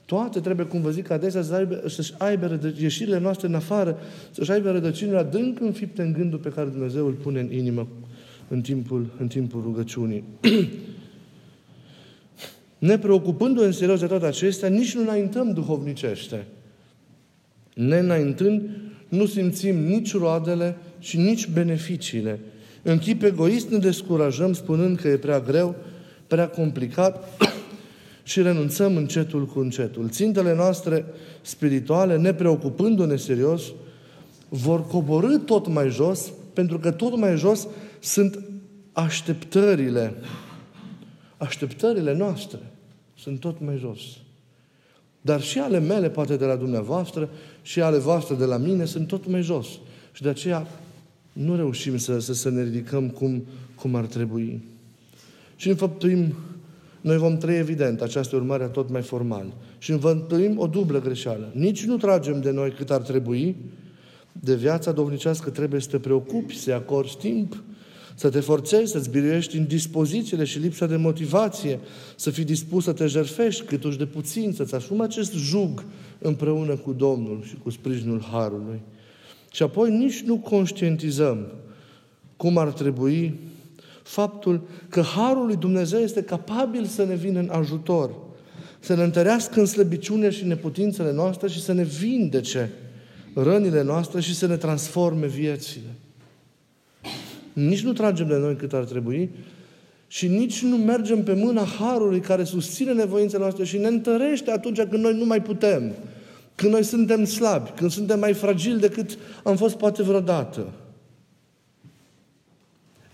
toate 0.08 0.40
trebuie, 0.40 0.66
cum 0.66 0.80
vă 0.80 0.90
zic, 0.90 1.10
adesea 1.10 1.42
să 1.42 1.54
aibă, 1.54 1.82
să-și 1.86 2.14
aibă 2.18 2.46
rădă, 2.46 2.72
ieșirile 2.80 3.18
noastre 3.18 3.46
în 3.46 3.54
afară, 3.54 3.98
să-și 4.30 4.50
aibă 4.50 4.70
rădăcinile 4.70 5.16
adânc 5.16 5.60
înfipte 5.60 6.02
în 6.02 6.12
gândul 6.12 6.38
pe 6.38 6.48
care 6.48 6.68
Dumnezeu 6.68 7.06
îl 7.06 7.12
pune 7.12 7.40
în 7.40 7.52
inimă 7.52 7.88
în 8.48 8.60
timpul, 8.60 9.06
în 9.18 9.26
timpul 9.26 9.62
rugăciunii. 9.62 10.24
ne 12.88 12.98
preocupându 12.98 13.62
în 13.62 13.72
serios 13.72 14.00
de 14.00 14.06
toate 14.06 14.26
acestea, 14.26 14.68
nici 14.68 14.94
nu 14.94 15.00
înaintăm 15.00 15.52
duhovnicește. 15.52 16.46
Ne 17.74 17.98
înaintând, 17.98 18.70
nu 19.08 19.26
simțim 19.26 19.76
nici 19.76 20.14
roadele 20.14 20.76
și 20.98 21.16
nici 21.16 21.48
beneficiile. 21.48 22.40
În 22.82 22.98
chip 22.98 23.22
egoist 23.22 23.68
ne 23.68 23.78
descurajăm 23.78 24.52
spunând 24.52 24.98
că 24.98 25.08
e 25.08 25.16
prea 25.16 25.40
greu, 25.40 25.74
prea 26.26 26.48
complicat 26.48 27.24
și 28.28 28.42
renunțăm 28.42 28.96
încetul 28.96 29.46
cu 29.46 29.58
încetul. 29.58 30.08
Țintele 30.08 30.54
noastre 30.54 31.04
spirituale, 31.42 32.16
nepreocupându-ne 32.16 33.16
serios, 33.16 33.62
vor 34.48 34.86
coborâ 34.86 35.36
tot 35.36 35.66
mai 35.66 35.90
jos, 35.90 36.32
pentru 36.52 36.78
că 36.78 36.90
tot 36.90 37.16
mai 37.16 37.36
jos 37.36 37.68
sunt 38.00 38.38
așteptările. 38.92 40.14
Așteptările 41.36 42.14
noastre 42.14 42.58
sunt 43.18 43.40
tot 43.40 43.60
mai 43.60 43.76
jos. 43.78 44.00
Dar 45.20 45.40
și 45.40 45.58
ale 45.58 45.78
mele, 45.78 46.10
poate 46.10 46.36
de 46.36 46.44
la 46.44 46.56
dumneavoastră, 46.56 47.28
și 47.62 47.80
ale 47.80 47.98
voastre 47.98 48.34
de 48.34 48.44
la 48.44 48.56
mine, 48.56 48.84
sunt 48.84 49.06
tot 49.06 49.28
mai 49.28 49.42
jos. 49.42 49.68
Și 50.12 50.22
de 50.22 50.28
aceea 50.28 50.66
nu 51.32 51.56
reușim 51.56 51.96
să, 51.96 52.18
să, 52.18 52.32
să 52.32 52.50
ne 52.50 52.62
ridicăm 52.62 53.08
cum, 53.08 53.44
cum 53.74 53.94
ar 53.94 54.04
trebui. 54.04 54.62
Și 55.56 55.68
înfăptuim 55.68 56.34
noi 57.08 57.16
vom 57.16 57.36
trăi 57.36 57.58
evident 57.58 58.00
această 58.00 58.36
urmare 58.36 58.64
tot 58.64 58.90
mai 58.90 59.02
formal. 59.02 59.54
Și 59.78 59.90
învățăm 59.90 60.58
o 60.58 60.66
dublă 60.66 61.00
greșeală. 61.00 61.50
Nici 61.54 61.84
nu 61.84 61.96
tragem 61.96 62.40
de 62.40 62.50
noi 62.50 62.70
cât 62.70 62.90
ar 62.90 63.00
trebui, 63.00 63.56
de 64.32 64.54
viața 64.54 64.92
dovnicească 64.92 65.50
trebuie 65.50 65.80
să 65.80 65.88
te 65.88 65.98
preocupi, 65.98 66.56
să-i 66.56 66.72
acorzi 66.72 67.16
timp, 67.16 67.62
să 68.14 68.28
te 68.30 68.40
forțezi, 68.40 68.92
să-ți 68.92 69.10
biruiești 69.10 69.56
în 69.56 69.66
dispozițiile 69.66 70.44
și 70.44 70.58
lipsa 70.58 70.86
de 70.86 70.96
motivație, 70.96 71.78
să 72.16 72.30
fii 72.30 72.44
dispus 72.44 72.84
să 72.84 72.92
te 72.92 73.06
jerfești 73.06 73.64
cât 73.64 73.84
uși 73.84 73.98
de 73.98 74.06
puțin, 74.06 74.52
să-ți 74.52 74.74
asumi 74.74 75.02
acest 75.02 75.32
jug 75.32 75.84
împreună 76.18 76.76
cu 76.76 76.92
Domnul 76.92 77.42
și 77.46 77.56
cu 77.62 77.70
sprijinul 77.70 78.22
Harului. 78.32 78.80
Și 79.52 79.62
apoi 79.62 79.90
nici 79.90 80.20
nu 80.20 80.36
conștientizăm 80.36 81.46
cum 82.36 82.58
ar 82.58 82.72
trebui 82.72 83.34
faptul 84.08 84.68
că 84.88 85.00
Harul 85.00 85.46
lui 85.46 85.56
Dumnezeu 85.56 86.00
este 86.00 86.22
capabil 86.22 86.84
să 86.84 87.04
ne 87.04 87.14
vină 87.14 87.38
în 87.38 87.48
ajutor, 87.52 88.10
să 88.80 88.94
ne 88.94 89.02
întărească 89.02 89.60
în 89.60 89.66
slăbiciune 89.66 90.30
și 90.30 90.46
neputințele 90.46 91.12
noastre 91.12 91.48
și 91.48 91.62
să 91.62 91.72
ne 91.72 91.82
vindece 91.82 92.70
rănile 93.34 93.82
noastre 93.82 94.20
și 94.20 94.34
să 94.34 94.46
ne 94.46 94.56
transforme 94.56 95.26
viețile. 95.26 95.94
Nici 97.52 97.82
nu 97.82 97.92
tragem 97.92 98.26
de 98.26 98.36
noi 98.36 98.56
cât 98.56 98.72
ar 98.72 98.84
trebui 98.84 99.30
și 100.06 100.28
nici 100.28 100.62
nu 100.62 100.76
mergem 100.76 101.22
pe 101.22 101.32
mâna 101.32 101.64
Harului 101.64 102.20
care 102.20 102.44
susține 102.44 102.92
nevoințele 102.92 103.42
noastre 103.42 103.64
și 103.64 103.78
ne 103.78 103.86
întărește 103.86 104.50
atunci 104.50 104.80
când 104.80 105.02
noi 105.02 105.14
nu 105.14 105.24
mai 105.24 105.42
putem, 105.42 105.92
când 106.54 106.72
noi 106.72 106.84
suntem 106.84 107.24
slabi, 107.24 107.70
când 107.70 107.90
suntem 107.90 108.18
mai 108.18 108.32
fragili 108.32 108.80
decât 108.80 109.18
am 109.44 109.56
fost 109.56 109.76
poate 109.76 110.02
vreodată. 110.02 110.72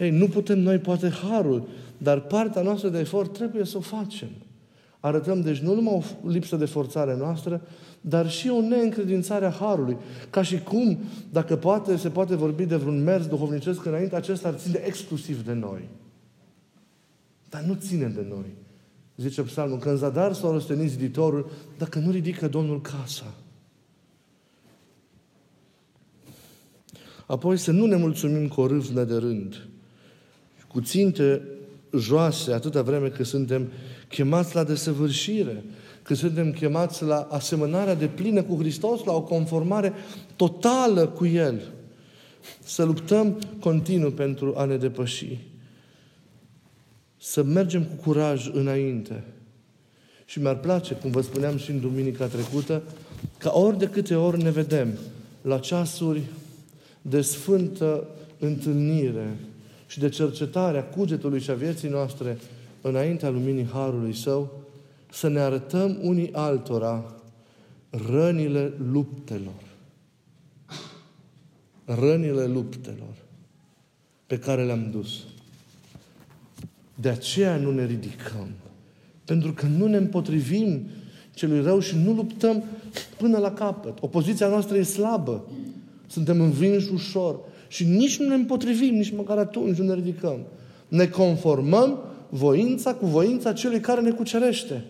Ei, 0.05 0.11
nu 0.11 0.29
putem 0.29 0.59
noi 0.59 0.79
poate 0.79 1.09
harul, 1.09 1.69
dar 1.99 2.21
partea 2.21 2.63
noastră 2.63 2.89
de 2.89 2.99
efort 2.99 3.33
trebuie 3.33 3.65
să 3.65 3.77
o 3.77 3.81
facem. 3.81 4.29
Arătăm, 5.01 5.41
deci, 5.41 5.59
nu 5.59 5.75
numai 5.75 5.95
o 6.25 6.29
lipsă 6.29 6.57
de 6.57 6.65
forțare 6.65 7.17
noastră, 7.17 7.63
dar 8.01 8.31
și 8.31 8.49
o 8.49 8.61
neîncredințare 8.61 9.47
a 9.47 9.51
Harului. 9.51 9.97
Ca 10.31 10.43
și 10.43 10.59
cum, 10.59 10.99
dacă 11.33 11.57
poate, 11.57 11.97
se 11.97 12.09
poate 12.09 12.35
vorbi 12.35 12.65
de 12.65 12.77
vreun 12.77 13.03
mers 13.03 13.27
duhovnicesc 13.27 13.85
înainte, 13.85 14.17
acesta 14.17 14.49
ar 14.49 14.55
ține 14.55 14.83
exclusiv 14.87 15.45
de 15.45 15.53
noi. 15.53 15.89
Dar 17.49 17.63
nu 17.63 17.75
ține 17.75 18.07
de 18.07 18.27
noi. 18.29 18.55
Zice 19.17 19.43
psalmul, 19.43 19.79
că 19.79 19.89
în 19.91 19.97
zadar 19.97 20.33
s-a 20.33 20.51
răstenit 20.51 20.91
ziditorul, 20.91 21.51
dacă 21.79 21.99
nu 21.99 22.11
ridică 22.11 22.49
Domnul 22.49 22.81
casa. 22.81 23.35
Apoi 27.27 27.57
să 27.57 27.71
nu 27.71 27.87
ne 27.87 27.97
mulțumim 27.97 28.49
cu 28.49 28.61
o 28.61 28.67
râvnă 28.67 29.05
de 29.05 29.17
rând, 29.17 29.69
cu 30.75 30.81
ținte 30.81 31.43
joase 31.99 32.53
atâta 32.53 32.83
vreme 32.83 33.09
că 33.09 33.25
suntem 33.25 33.73
chemați 34.09 34.55
la 34.55 34.65
desăvârșire, 34.65 35.65
că 36.03 36.15
suntem 36.15 36.53
chemați 36.53 37.05
la 37.05 37.29
asemănarea 37.31 37.95
de 37.95 38.07
plină 38.07 38.43
cu 38.43 38.57
Hristos, 38.57 39.05
la 39.05 39.13
o 39.13 39.23
conformare 39.23 39.93
totală 40.37 41.07
cu 41.07 41.27
El. 41.27 41.63
Să 42.65 42.85
luptăm 42.85 43.39
continuu 43.61 44.11
pentru 44.11 44.55
a 44.57 44.65
ne 44.65 44.77
depăși. 44.77 45.39
Să 47.17 47.43
mergem 47.43 47.85
cu 47.85 47.95
curaj 48.03 48.51
înainte. 48.53 49.25
Și 50.25 50.41
mi-ar 50.41 50.59
place, 50.59 50.95
cum 50.95 51.11
vă 51.11 51.21
spuneam 51.21 51.57
și 51.57 51.71
în 51.71 51.81
duminica 51.81 52.27
trecută, 52.27 52.83
ca 53.39 53.51
ori 53.53 53.79
de 53.79 53.87
câte 53.87 54.15
ori 54.15 54.43
ne 54.43 54.51
vedem 54.51 54.89
la 55.43 55.59
ceasuri 55.59 56.23
de 57.03 57.21
sfântă 57.21 58.09
întâlnire 58.39 59.37
și 59.95 60.01
de 60.01 60.09
cercetare 60.09 60.79
a 60.79 60.85
cugetului 60.85 61.41
și 61.41 61.51
a 61.51 61.55
vieții 61.55 61.89
noastre 61.89 62.39
înaintea 62.81 63.31
luminii 63.31 63.69
Harului 63.73 64.15
Său, 64.15 64.63
să 65.11 65.29
ne 65.29 65.41
arătăm 65.41 65.99
unii 66.03 66.33
altora 66.33 67.15
rănile 67.91 68.73
luptelor. 68.91 69.63
Rănile 71.85 72.47
luptelor 72.47 73.15
pe 74.27 74.39
care 74.39 74.65
le-am 74.65 74.91
dus. 74.91 75.23
De 76.95 77.09
aceea 77.09 77.57
nu 77.57 77.71
ne 77.71 77.87
ridicăm. 77.87 78.49
Pentru 79.25 79.53
că 79.53 79.67
nu 79.67 79.87
ne 79.87 79.97
împotrivim 79.97 80.87
celui 81.35 81.63
rău 81.63 81.81
și 81.81 81.97
nu 81.97 82.13
luptăm 82.13 82.65
până 83.17 83.39
la 83.39 83.53
capăt. 83.53 83.99
Opoziția 84.01 84.49
noastră 84.49 84.77
e 84.77 84.83
slabă. 84.83 85.49
Suntem 86.07 86.41
învinși 86.41 86.93
ușor. 86.93 87.53
Și 87.75 87.85
nici 87.85 88.19
nu 88.19 88.29
ne 88.29 88.35
împotrivim, 88.35 88.95
nici 88.95 89.13
măcar 89.13 89.39
atunci 89.39 89.77
nu 89.77 89.85
ne 89.85 89.95
ridicăm. 89.95 90.47
Ne 90.89 91.07
conformăm 91.07 91.99
voința 92.29 92.95
cu 92.95 93.07
voința 93.07 93.53
celui 93.53 93.81
care 93.81 94.01
ne 94.01 94.11
cucerește. 94.11 94.85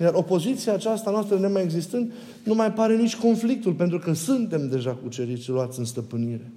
Iar 0.00 0.14
opoziția 0.14 0.72
aceasta 0.72 1.10
noastră 1.10 1.38
nemai 1.38 1.62
existând, 1.62 2.12
nu 2.44 2.54
mai 2.54 2.72
pare 2.72 2.96
nici 2.96 3.16
conflictul, 3.16 3.72
pentru 3.72 3.98
că 3.98 4.12
suntem 4.12 4.68
deja 4.68 4.94
cuceriți 4.94 5.42
și 5.42 5.50
luați 5.50 5.78
în 5.78 5.84
stăpânire. 5.84 6.52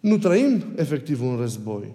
Nu 0.00 0.18
trăim 0.18 0.64
efectiv 0.76 1.22
un 1.22 1.36
război. 1.36 1.94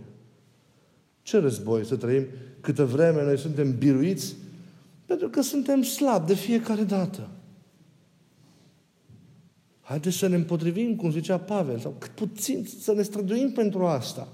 Ce 1.22 1.38
război 1.38 1.86
să 1.86 1.96
trăim 1.96 2.26
câtă 2.62 2.86
vreme 2.86 3.24
noi 3.24 3.38
suntem 3.38 3.78
biruiți? 3.78 4.36
Pentru 5.06 5.30
că 5.30 5.42
suntem 5.42 5.82
slabi 5.82 6.28
de 6.28 6.36
fiecare 6.36 6.84
dată. 6.84 7.30
Haideți 9.84 10.18
să 10.18 10.28
ne 10.28 10.36
împotrivim, 10.36 10.96
cum 10.96 11.12
zicea 11.12 11.38
Pavel, 11.38 11.80
sau 11.80 11.96
cât 11.98 12.12
puțin 12.12 12.68
să 12.80 12.94
ne 12.94 13.02
străduim 13.02 13.52
pentru 13.52 13.86
asta. 13.86 14.28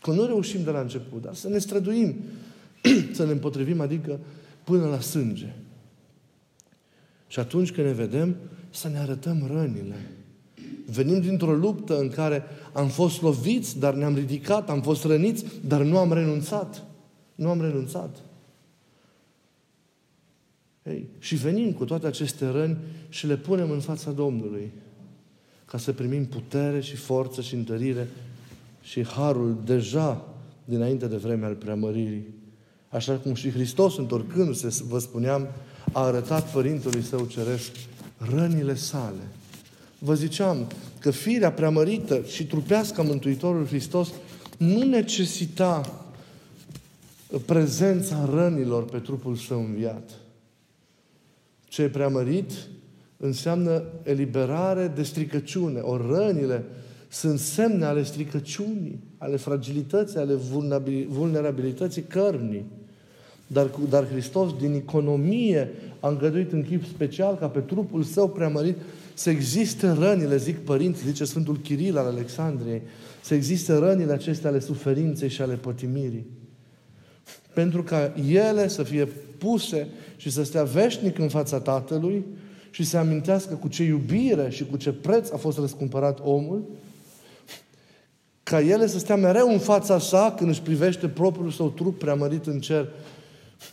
Că 0.00 0.10
nu 0.10 0.26
reușim 0.26 0.62
de 0.62 0.70
la 0.70 0.80
început, 0.80 1.22
dar 1.22 1.34
să 1.34 1.48
ne 1.48 1.58
străduim, 1.58 2.14
să 3.16 3.24
ne 3.24 3.32
împotrivim, 3.32 3.80
adică 3.80 4.18
până 4.64 4.86
la 4.86 5.00
sânge. 5.00 5.54
Și 7.26 7.38
atunci 7.38 7.72
când 7.72 7.86
ne 7.86 7.92
vedem, 7.92 8.36
să 8.70 8.88
ne 8.88 8.98
arătăm 8.98 9.50
rănile. 9.52 10.10
Venim 10.86 11.20
dintr-o 11.20 11.54
luptă 11.54 11.98
în 11.98 12.08
care 12.08 12.42
am 12.72 12.88
fost 12.88 13.22
loviți, 13.22 13.78
dar 13.78 13.94
ne-am 13.94 14.14
ridicat, 14.14 14.70
am 14.70 14.82
fost 14.82 15.04
răniți, 15.04 15.44
dar 15.66 15.82
nu 15.82 15.98
am 15.98 16.12
renunțat. 16.12 16.84
Nu 17.34 17.48
am 17.48 17.60
renunțat. 17.60 18.16
Ei, 20.90 21.08
și 21.18 21.34
venim 21.34 21.72
cu 21.72 21.84
toate 21.84 22.06
aceste 22.06 22.48
răni 22.48 22.76
și 23.08 23.26
le 23.26 23.36
punem 23.36 23.70
în 23.70 23.80
fața 23.80 24.10
Domnului 24.10 24.72
ca 25.64 25.78
să 25.78 25.92
primim 25.92 26.26
putere 26.26 26.80
și 26.80 26.96
forță 26.96 27.40
și 27.40 27.54
întărire 27.54 28.08
și 28.82 29.06
harul 29.06 29.56
deja 29.64 30.28
dinainte 30.64 31.06
de 31.06 31.16
vremea 31.16 31.48
al 31.48 31.54
preamăririi. 31.54 32.24
Așa 32.88 33.12
cum 33.12 33.34
și 33.34 33.50
Hristos, 33.50 33.96
întorcându-se, 33.96 34.84
vă 34.88 34.98
spuneam, 34.98 35.48
a 35.92 36.00
arătat 36.00 36.52
Părintului 36.52 37.02
Său 37.02 37.26
Ceresc 37.26 37.70
rănile 38.16 38.74
sale. 38.74 39.28
Vă 39.98 40.14
ziceam 40.14 40.66
că 40.98 41.10
firea 41.10 41.52
preamărită 41.52 42.22
și 42.22 42.46
trupească 42.46 43.00
a 43.00 43.04
Mântuitorul 43.04 43.66
Hristos 43.66 44.08
nu 44.56 44.82
necesita 44.82 46.04
prezența 47.46 48.28
rănilor 48.32 48.84
pe 48.84 48.98
trupul 48.98 49.36
său 49.36 49.60
înviat. 49.60 50.10
Ce 51.70 51.82
e 51.82 51.88
preamărit 51.88 52.50
înseamnă 53.16 53.82
eliberare 54.02 54.92
de 54.94 55.02
stricăciune. 55.02 55.80
O 55.80 55.96
rănile 55.96 56.64
sunt 57.08 57.38
semne 57.38 57.84
ale 57.84 58.02
stricăciunii, 58.02 59.02
ale 59.18 59.36
fragilității, 59.36 60.18
ale 60.18 60.34
vulnerabilității 61.08 62.02
cărnii. 62.02 62.64
Dar, 63.46 63.70
dar 63.88 64.08
Hristos, 64.08 64.56
din 64.60 64.74
economie, 64.74 65.70
a 66.00 66.08
îngăduit 66.08 66.52
în 66.52 66.64
chip 66.64 66.84
special 66.84 67.36
ca 67.36 67.48
pe 67.48 67.60
trupul 67.60 68.02
său 68.02 68.28
preamărit 68.28 68.76
să 69.14 69.30
existe 69.30 69.90
rănile, 69.90 70.36
zic 70.36 70.58
părinți, 70.58 71.06
zice 71.06 71.24
Sfântul 71.24 71.56
Chiril 71.56 71.98
al 71.98 72.06
Alexandriei, 72.06 72.82
să 73.22 73.34
existe 73.34 73.72
rănile 73.72 74.12
acestea 74.12 74.50
ale 74.50 74.58
suferinței 74.58 75.28
și 75.28 75.42
ale 75.42 75.54
pătimirii. 75.54 76.26
Pentru 77.54 77.82
ca 77.82 78.12
ele 78.28 78.68
să 78.68 78.82
fie 78.82 79.08
puse 79.38 79.88
și 80.16 80.30
să 80.30 80.42
stea 80.42 80.62
veșnic 80.62 81.18
în 81.18 81.28
fața 81.28 81.60
Tatălui 81.60 82.24
și 82.70 82.84
să 82.84 82.96
amintească 82.96 83.54
cu 83.54 83.68
ce 83.68 83.82
iubire 83.82 84.50
și 84.50 84.66
cu 84.66 84.76
ce 84.76 84.92
preț 84.92 85.30
a 85.30 85.36
fost 85.36 85.58
răscumpărat 85.58 86.18
omul, 86.22 86.64
ca 88.42 88.60
ele 88.60 88.86
să 88.86 88.98
stea 88.98 89.16
mereu 89.16 89.52
în 89.52 89.58
fața 89.58 89.98
sa 89.98 90.34
când 90.36 90.50
își 90.50 90.62
privește 90.62 91.08
propriul 91.08 91.50
său 91.50 91.68
trup 91.68 91.98
preamărit 91.98 92.46
în 92.46 92.60
cer 92.60 92.88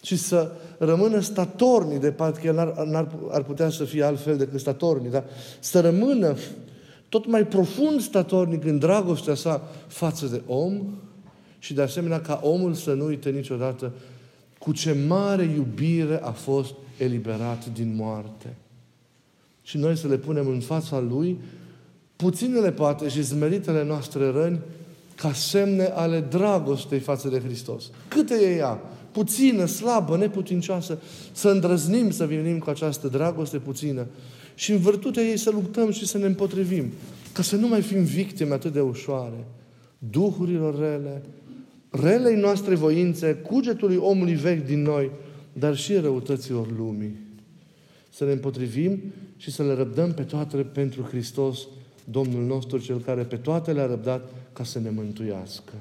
și 0.02 0.17
să 0.17 0.52
rămână 0.78 1.20
statornic, 1.20 2.00
de 2.00 2.12
parcă 2.12 2.48
el 2.48 2.60
ar, 2.60 2.74
ar, 2.93 3.08
ar 3.30 3.43
putea 3.43 3.70
să 3.70 3.84
fie 3.84 4.04
altfel 4.04 4.38
decât 4.38 4.60
statornic, 4.60 5.12
dar 5.12 5.24
să 5.60 5.80
rămână 5.80 6.36
tot 7.10 7.26
mai 7.26 7.46
profund 7.46 8.02
statornic 8.02 8.65
în 8.65 8.78
dragostea 8.78 9.36
sa 9.36 9.67
față 9.88 10.26
de 10.26 10.41
om 10.48 10.82
și 11.60 11.74
de 11.74 11.82
asemenea 11.82 12.22
ca 12.22 12.39
omul 12.43 12.74
să 12.74 12.93
nu 12.93 13.06
uite 13.06 13.30
niciodată 13.30 13.91
cu 14.60 14.72
ce 14.72 14.96
mare 15.08 15.43
iubire 15.43 16.20
a 16.22 16.32
fost 16.32 16.74
eliberat 16.98 17.65
din 17.65 17.96
moarte. 17.96 18.56
Și 19.62 19.78
noi 19.78 19.98
să 19.98 20.08
le 20.08 20.17
punem 20.17 20.48
în 20.48 20.60
fața 20.60 21.00
Lui 21.00 21.38
puținele 22.15 22.72
poate 22.72 23.10
și 23.10 23.22
zmeritele 23.22 23.84
noastre 23.86 24.32
răni 24.32 24.60
ca 25.15 25.34
semne 25.34 25.84
ale 25.84 26.20
dragostei 26.20 27.00
față 27.00 27.30
de 27.30 27.39
Hristos. 27.39 27.91
Câte 28.08 28.34
e 28.34 28.56
ea? 28.56 28.82
Puțină, 29.12 29.65
slabă, 29.65 30.17
neputincioasă. 30.17 30.98
Să 31.32 31.50
îndrăznim 31.50 32.12
să 32.12 32.26
venim 32.26 32.60
cu 32.60 32.70
această 32.70 33.08
dragoste 33.08 33.58
puțină 33.58 34.06
și 34.56 34.72
în 34.72 34.78
vârtutea 34.78 35.24
ei 35.24 35.38
să 35.38 35.50
luptăm 35.50 35.91
și 35.91 36.08
să 36.08 36.17
ne 36.17 36.26
împotrivim. 36.26 36.91
Ca 37.34 37.41
să 37.41 37.56
nu 37.56 37.67
mai 37.67 37.82
fim 37.82 38.04
victime 38.04 38.54
atât 38.54 38.74
de 38.74 38.80
ușoare. 38.80 39.46
Duhurilor 39.98 40.80
rele, 40.80 41.22
relei 41.89 42.36
noastre 42.36 42.76
voințe, 42.76 43.34
cugetului 43.34 43.95
omului 43.95 44.36
vechi 44.36 44.65
din 44.65 44.82
noi, 44.82 45.12
dar 45.54 45.76
și 45.76 45.95
răutăților 45.95 46.67
lumii. 46.78 47.15
Să 48.10 48.26
ne 48.26 48.32
împotrivim 48.32 49.00
și 49.38 49.52
să 49.52 49.63
le 49.63 49.73
răbdăm 49.73 50.12
pe 50.12 50.23
toate 50.23 50.58
pentru 50.58 51.02
Hristos, 51.02 51.67
Domnul 52.04 52.43
nostru, 52.43 52.78
Cel 52.78 53.00
care 53.00 53.21
pe 53.23 53.36
toate 53.36 53.71
le-a 53.71 53.86
răbdat 53.86 54.30
ca 54.54 54.63
să 54.63 54.80
ne 54.80 54.89
mântuiască. 54.89 55.73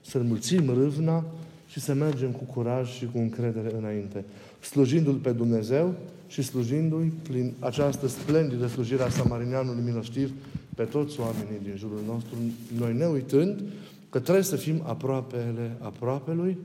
Să 0.00 0.18
mulțim 0.18 0.70
râvna 0.74 1.24
și 1.68 1.80
să 1.80 1.94
mergem 1.94 2.30
cu 2.30 2.44
curaj 2.44 2.90
și 2.90 3.04
cu 3.04 3.18
încredere 3.18 3.74
înainte, 3.78 4.24
slujindu-L 4.60 5.14
pe 5.14 5.30
Dumnezeu 5.30 5.94
și 6.28 6.42
slujindu-i 6.42 7.12
prin 7.22 7.52
această 7.58 8.08
splendidă 8.08 8.66
slujire 8.66 9.02
a 9.02 9.08
Samarineanului 9.08 9.82
milostiv 9.84 10.32
pe 10.74 10.82
toți 10.82 11.20
oamenii 11.20 11.60
din 11.62 11.74
jurul 11.76 12.00
nostru, 12.06 12.36
noi 12.78 12.94
ne 12.94 13.06
uitând 13.06 13.62
că 14.10 14.20
trebuie 14.20 14.44
să 14.44 14.56
fim 14.56 14.82
aproapele 14.86 15.76
aproapelui, 15.80 16.58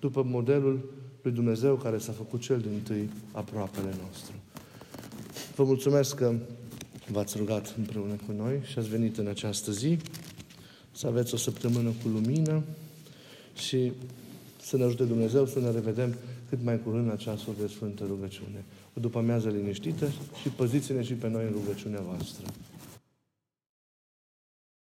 după 0.00 0.22
modelul 0.22 0.90
lui 1.22 1.32
Dumnezeu 1.32 1.74
care 1.74 1.98
s-a 1.98 2.12
făcut 2.12 2.40
cel 2.40 2.58
din 2.58 2.80
tâi 2.82 3.10
aproapele 3.32 3.94
nostru. 4.06 4.34
Vă 5.56 5.64
mulțumesc 5.64 6.14
că 6.14 6.34
v-ați 7.10 7.36
rugat 7.36 7.74
împreună 7.78 8.14
cu 8.26 8.32
noi 8.32 8.60
și 8.64 8.78
ați 8.78 8.88
venit 8.88 9.18
în 9.18 9.26
această 9.26 9.72
zi. 9.72 9.98
Să 10.92 11.06
aveți 11.06 11.34
o 11.34 11.36
săptămână 11.36 11.88
cu 12.02 12.08
lumină 12.08 12.62
și 13.54 13.92
să 14.62 14.76
ne 14.76 14.84
ajute 14.84 15.04
Dumnezeu 15.04 15.46
să 15.46 15.60
ne 15.60 15.70
revedem 15.70 16.14
cât 16.48 16.58
mai 16.64 16.82
curând 16.82 17.06
la 17.06 17.16
ceasul 17.16 17.54
de 17.60 17.66
Sfântă 17.66 18.04
Rugăciune. 18.08 18.64
O 18.96 19.00
după 19.00 19.18
amiază 19.18 19.48
liniștită 19.48 20.06
și 20.40 20.48
păziți-ne 20.48 21.02
și 21.02 21.12
pe 21.12 21.28
noi 21.28 21.44
în 21.44 21.52
rugăciunea 21.52 22.00
voastră. 22.00 22.46